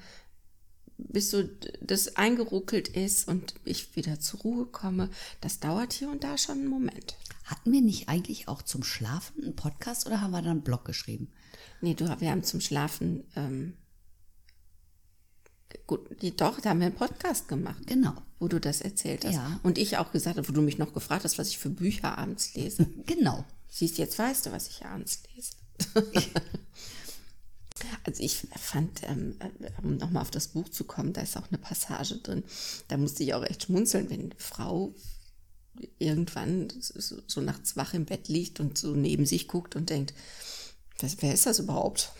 bis 0.97 1.29
so 1.29 1.43
das 1.79 2.15
eingeruckelt 2.15 2.87
ist 2.87 3.27
und 3.27 3.53
ich 3.63 3.95
wieder 3.95 4.19
zur 4.19 4.41
Ruhe 4.41 4.65
komme, 4.65 5.09
das 5.41 5.59
dauert 5.59 5.93
hier 5.93 6.09
und 6.09 6.23
da 6.23 6.37
schon 6.37 6.57
einen 6.59 6.67
Moment. 6.67 7.15
Hatten 7.43 7.71
wir 7.71 7.81
nicht 7.81 8.09
eigentlich 8.09 8.47
auch 8.47 8.61
zum 8.61 8.83
Schlafen 8.83 9.43
einen 9.43 9.55
Podcast 9.55 10.07
oder 10.07 10.21
haben 10.21 10.31
wir 10.31 10.41
dann 10.41 10.51
einen 10.51 10.63
Blog 10.63 10.85
geschrieben? 10.85 11.31
Nee, 11.81 11.93
du, 11.93 12.05
wir 12.19 12.31
haben 12.31 12.43
zum 12.43 12.59
Schlafen, 12.59 13.23
ähm, 13.35 13.77
gut, 15.85 16.09
doch, 16.37 16.59
da 16.59 16.71
haben 16.71 16.79
wir 16.79 16.87
einen 16.87 16.95
Podcast 16.95 17.47
gemacht. 17.47 17.85
Genau. 17.85 18.13
Wo 18.39 18.47
du 18.47 18.59
das 18.59 18.81
erzählt 18.81 19.23
hast. 19.25 19.35
Ja. 19.35 19.59
Und 19.63 19.77
ich 19.77 19.97
auch 19.97 20.11
gesagt 20.11 20.37
habe, 20.37 20.47
wo 20.49 20.51
du 20.51 20.61
mich 20.61 20.77
noch 20.77 20.93
gefragt 20.93 21.23
hast, 21.23 21.37
was 21.37 21.49
ich 21.49 21.59
für 21.59 21.69
Bücher 21.69 22.17
abends 22.17 22.55
lese. 22.55 22.85
genau. 23.05 23.45
Siehst, 23.69 23.97
jetzt 23.97 24.17
weißt 24.17 24.47
du, 24.47 24.51
was 24.51 24.67
ich 24.67 24.85
abends 24.85 25.21
lese. 25.35 25.51
Also 28.03 28.23
ich 28.23 28.47
fand, 28.59 29.01
ähm, 29.03 29.35
um 29.83 29.97
nochmal 29.97 30.21
auf 30.21 30.31
das 30.31 30.49
Buch 30.49 30.69
zu 30.69 30.83
kommen, 30.83 31.13
da 31.13 31.21
ist 31.21 31.37
auch 31.37 31.47
eine 31.49 31.57
Passage 31.57 32.17
drin. 32.17 32.43
Da 32.87 32.97
musste 32.97 33.23
ich 33.23 33.33
auch 33.33 33.43
echt 33.43 33.63
schmunzeln, 33.63 34.09
wenn 34.09 34.21
eine 34.21 34.35
Frau 34.37 34.93
irgendwann 35.99 36.69
so, 36.79 37.17
so 37.27 37.41
nachts 37.41 37.75
wach 37.77 37.93
im 37.93 38.05
Bett 38.05 38.27
liegt 38.27 38.59
und 38.59 38.77
so 38.77 38.95
neben 38.95 39.25
sich 39.25 39.47
guckt 39.47 39.75
und 39.75 39.89
denkt, 39.89 40.13
was, 40.99 41.17
wer 41.21 41.33
ist 41.33 41.45
das 41.45 41.59
überhaupt? 41.59 42.11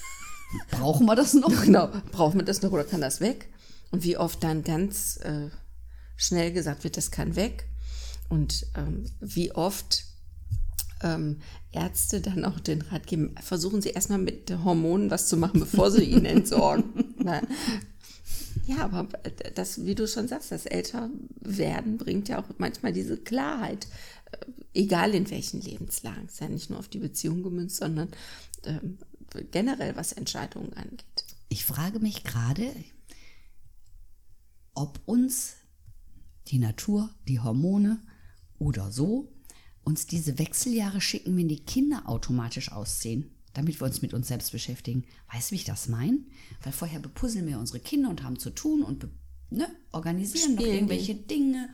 Brauchen 0.70 1.06
wir 1.06 1.16
das 1.16 1.34
noch? 1.34 1.50
Genau, 1.64 1.88
brauchen 2.10 2.40
wir 2.40 2.44
das 2.44 2.60
noch 2.60 2.72
oder 2.72 2.84
kann 2.84 3.00
das 3.00 3.20
weg? 3.20 3.48
Und 3.90 4.04
wie 4.04 4.16
oft 4.16 4.42
dann 4.42 4.64
ganz 4.64 5.16
äh, 5.18 5.48
schnell 6.16 6.52
gesagt 6.52 6.84
wird, 6.84 6.96
das 6.96 7.10
kann 7.10 7.36
weg. 7.36 7.68
Und 8.28 8.66
ähm, 8.74 9.04
wie 9.20 9.52
oft 9.52 10.04
ähm, 11.02 11.38
Ärzte 11.72 12.20
dann 12.20 12.44
auch 12.44 12.60
den 12.60 12.82
Rat 12.82 13.06
geben, 13.06 13.34
versuchen 13.40 13.82
Sie 13.82 13.90
erstmal 13.90 14.18
mit 14.18 14.50
Hormonen 14.64 15.10
was 15.10 15.28
zu 15.28 15.36
machen, 15.36 15.60
bevor 15.60 15.90
Sie 15.90 16.04
ihn 16.04 16.24
entsorgen. 16.24 17.14
ja, 18.66 18.78
aber 18.78 19.08
das, 19.54 19.84
wie 19.84 19.94
du 19.94 20.06
schon 20.06 20.28
sagst, 20.28 20.52
das 20.52 20.66
Älterwerden 20.66 21.98
bringt 21.98 22.28
ja 22.28 22.40
auch 22.40 22.48
manchmal 22.58 22.92
diese 22.92 23.16
Klarheit, 23.16 23.86
äh, 24.32 24.36
egal 24.74 25.14
in 25.14 25.30
welchen 25.30 25.60
Lebenslagen. 25.60 26.24
Es 26.26 26.34
ist 26.34 26.40
ja 26.40 26.48
nicht 26.48 26.70
nur 26.70 26.78
auf 26.78 26.88
die 26.88 26.98
Beziehung 26.98 27.42
gemünzt, 27.42 27.76
sondern 27.76 28.08
äh, 28.64 28.78
generell, 29.50 29.96
was 29.96 30.12
Entscheidungen 30.12 30.72
angeht. 30.74 31.24
Ich 31.48 31.64
frage 31.64 31.98
mich 32.00 32.24
gerade, 32.24 32.72
ob 34.74 35.00
uns 35.06 35.54
die 36.48 36.58
Natur, 36.58 37.10
die 37.28 37.40
Hormone 37.40 38.02
oder 38.58 38.90
so 38.90 39.32
uns 39.84 40.06
diese 40.06 40.38
Wechseljahre 40.38 41.00
schicken, 41.00 41.36
wenn 41.36 41.48
die 41.48 41.64
Kinder 41.64 42.08
automatisch 42.08 42.70
ausziehen, 42.72 43.30
damit 43.52 43.80
wir 43.80 43.86
uns 43.86 44.02
mit 44.02 44.14
uns 44.14 44.28
selbst 44.28 44.52
beschäftigen. 44.52 45.04
Weißt 45.32 45.50
du, 45.50 45.52
wie 45.52 45.56
ich 45.56 45.64
das 45.64 45.88
meine? 45.88 46.18
Weil 46.62 46.72
vorher 46.72 47.00
bepuzzeln 47.00 47.46
wir 47.46 47.58
unsere 47.58 47.80
Kinder 47.80 48.10
und 48.10 48.22
haben 48.22 48.38
zu 48.38 48.50
tun 48.50 48.82
und 48.82 49.08
ne, 49.50 49.68
organisieren 49.90 50.54
noch 50.54 50.64
irgendwelche 50.64 51.14
Dinge 51.14 51.68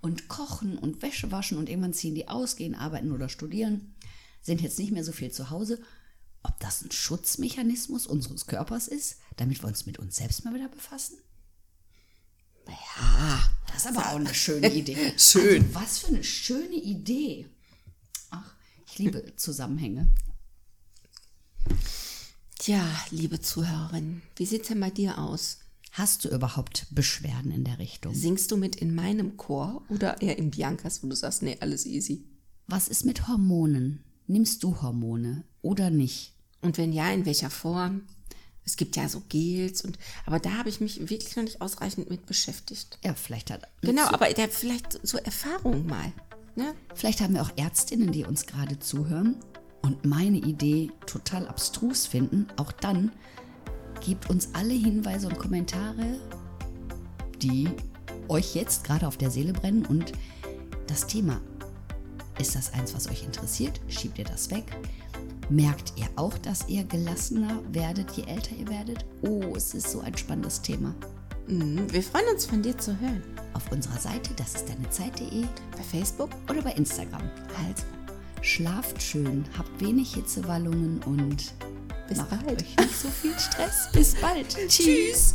und 0.00 0.28
kochen 0.28 0.78
und 0.78 1.02
Wäsche 1.02 1.30
waschen 1.30 1.58
und 1.58 1.68
irgendwann 1.68 1.92
ziehen 1.92 2.14
die 2.14 2.28
aus, 2.28 2.56
gehen 2.56 2.74
arbeiten 2.74 3.12
oder 3.12 3.28
studieren, 3.28 3.94
sind 4.40 4.60
jetzt 4.60 4.78
nicht 4.78 4.92
mehr 4.92 5.04
so 5.04 5.12
viel 5.12 5.30
zu 5.30 5.50
Hause. 5.50 5.80
Ob 6.42 6.58
das 6.60 6.82
ein 6.82 6.90
Schutzmechanismus 6.90 8.06
unseres 8.06 8.46
Körpers 8.46 8.88
ist, 8.88 9.18
damit 9.36 9.62
wir 9.62 9.68
uns 9.68 9.84
mit 9.84 9.98
uns 9.98 10.16
selbst 10.16 10.44
mal 10.44 10.54
wieder 10.54 10.68
befassen? 10.68 11.18
Ja, 12.66 13.09
das 13.84 13.92
ist 13.92 13.96
aber 13.96 14.10
auch 14.10 14.16
eine 14.16 14.34
schöne 14.34 14.70
Idee. 14.74 15.12
Schön. 15.16 15.62
Also, 15.62 15.74
was 15.74 15.98
für 15.98 16.08
eine 16.08 16.24
schöne 16.24 16.74
Idee. 16.76 17.46
Ach, 18.30 18.54
ich 18.86 18.98
liebe 18.98 19.36
Zusammenhänge. 19.36 20.08
Tja, 22.58 22.84
liebe 23.10 23.40
Zuhörerin, 23.40 24.22
wie 24.36 24.46
sieht 24.46 24.62
es 24.62 24.68
denn 24.68 24.80
bei 24.80 24.90
dir 24.90 25.18
aus? 25.18 25.60
Hast 25.92 26.24
du 26.24 26.28
überhaupt 26.28 26.86
Beschwerden 26.90 27.50
in 27.50 27.64
der 27.64 27.78
Richtung? 27.78 28.14
Singst 28.14 28.50
du 28.50 28.56
mit 28.56 28.76
in 28.76 28.94
meinem 28.94 29.36
Chor 29.36 29.82
oder 29.88 30.20
eher 30.20 30.38
in 30.38 30.50
Biancas, 30.50 31.02
wo 31.02 31.08
du 31.08 31.16
sagst, 31.16 31.42
nee, 31.42 31.56
alles 31.60 31.86
easy? 31.86 32.24
Was 32.66 32.86
ist 32.86 33.04
mit 33.04 33.26
Hormonen? 33.26 34.04
Nimmst 34.26 34.62
du 34.62 34.80
Hormone 34.82 35.44
oder 35.62 35.90
nicht? 35.90 36.34
Und 36.60 36.78
wenn 36.78 36.92
ja, 36.92 37.10
in 37.10 37.26
welcher 37.26 37.50
Form? 37.50 38.02
Es 38.64 38.76
gibt 38.76 38.96
ja 38.96 39.08
so 39.08 39.22
Gels 39.28 39.82
und 39.82 39.98
aber 40.26 40.38
da 40.38 40.58
habe 40.58 40.68
ich 40.68 40.80
mich 40.80 41.00
wirklich 41.10 41.34
noch 41.36 41.44
nicht 41.44 41.60
ausreichend 41.60 42.10
mit 42.10 42.26
beschäftigt. 42.26 42.98
Ja, 43.04 43.14
vielleicht 43.14 43.50
hat 43.50 43.68
genau, 43.80 44.06
aber 44.06 44.32
der 44.32 44.48
vielleicht 44.48 45.00
so 45.06 45.18
Erfahrung 45.18 45.86
mal. 45.86 46.12
Ne? 46.56 46.74
Vielleicht 46.94 47.20
haben 47.20 47.34
wir 47.34 47.42
auch 47.42 47.56
Ärztinnen, 47.56 48.12
die 48.12 48.24
uns 48.24 48.46
gerade 48.46 48.78
zuhören 48.78 49.36
und 49.82 50.04
meine 50.04 50.38
Idee 50.38 50.90
total 51.06 51.46
abstrus 51.48 52.06
finden. 52.06 52.46
Auch 52.56 52.72
dann 52.72 53.12
gebt 54.04 54.30
uns 54.30 54.50
alle 54.52 54.74
Hinweise 54.74 55.28
und 55.28 55.38
Kommentare, 55.38 56.18
die 57.42 57.68
euch 58.28 58.54
jetzt 58.54 58.84
gerade 58.84 59.06
auf 59.06 59.16
der 59.16 59.30
Seele 59.30 59.52
brennen 59.52 59.84
und 59.86 60.12
das 60.86 61.06
Thema 61.06 61.40
Ist 62.38 62.54
das 62.54 62.72
eins, 62.72 62.94
was 62.94 63.08
euch 63.08 63.22
interessiert? 63.22 63.80
Schiebt 63.88 64.18
ihr 64.18 64.24
das 64.24 64.50
weg? 64.50 64.64
Merkt 65.50 65.94
ihr 65.96 66.06
auch, 66.14 66.38
dass 66.38 66.68
ihr 66.68 66.84
gelassener 66.84 67.60
werdet, 67.72 68.12
je 68.12 68.22
älter 68.24 68.54
ihr 68.54 68.68
werdet? 68.68 69.04
Oh, 69.22 69.42
es 69.56 69.74
ist 69.74 69.90
so 69.90 70.00
ein 70.00 70.16
spannendes 70.16 70.62
Thema. 70.62 70.94
Mhm, 71.48 71.92
wir 71.92 72.02
freuen 72.04 72.28
uns, 72.32 72.46
von 72.46 72.62
dir 72.62 72.78
zu 72.78 72.98
hören. 73.00 73.22
Auf 73.54 73.70
unserer 73.72 73.98
Seite, 73.98 74.30
das 74.36 74.54
ist 74.54 74.68
deine 74.68 74.88
Zeit.de 74.90 75.42
Bei 75.76 75.82
Facebook? 75.82 76.30
oder 76.48 76.62
bei 76.62 76.72
Instagram. 76.72 77.22
Also, 77.66 77.82
Schlaft 78.42 79.02
schön, 79.02 79.44
habt 79.58 79.80
wenig 79.80 80.14
Hitzewallungen 80.14 81.02
und 81.04 81.52
Bis 82.08 82.18
macht 82.18 82.30
bald. 82.30 82.62
euch 82.62 82.76
nicht 82.76 82.96
so 82.96 83.08
viel 83.08 83.36
Stress. 83.38 83.88
Bis 83.92 84.14
bald. 84.20 84.56
Tschüss. 84.68 85.34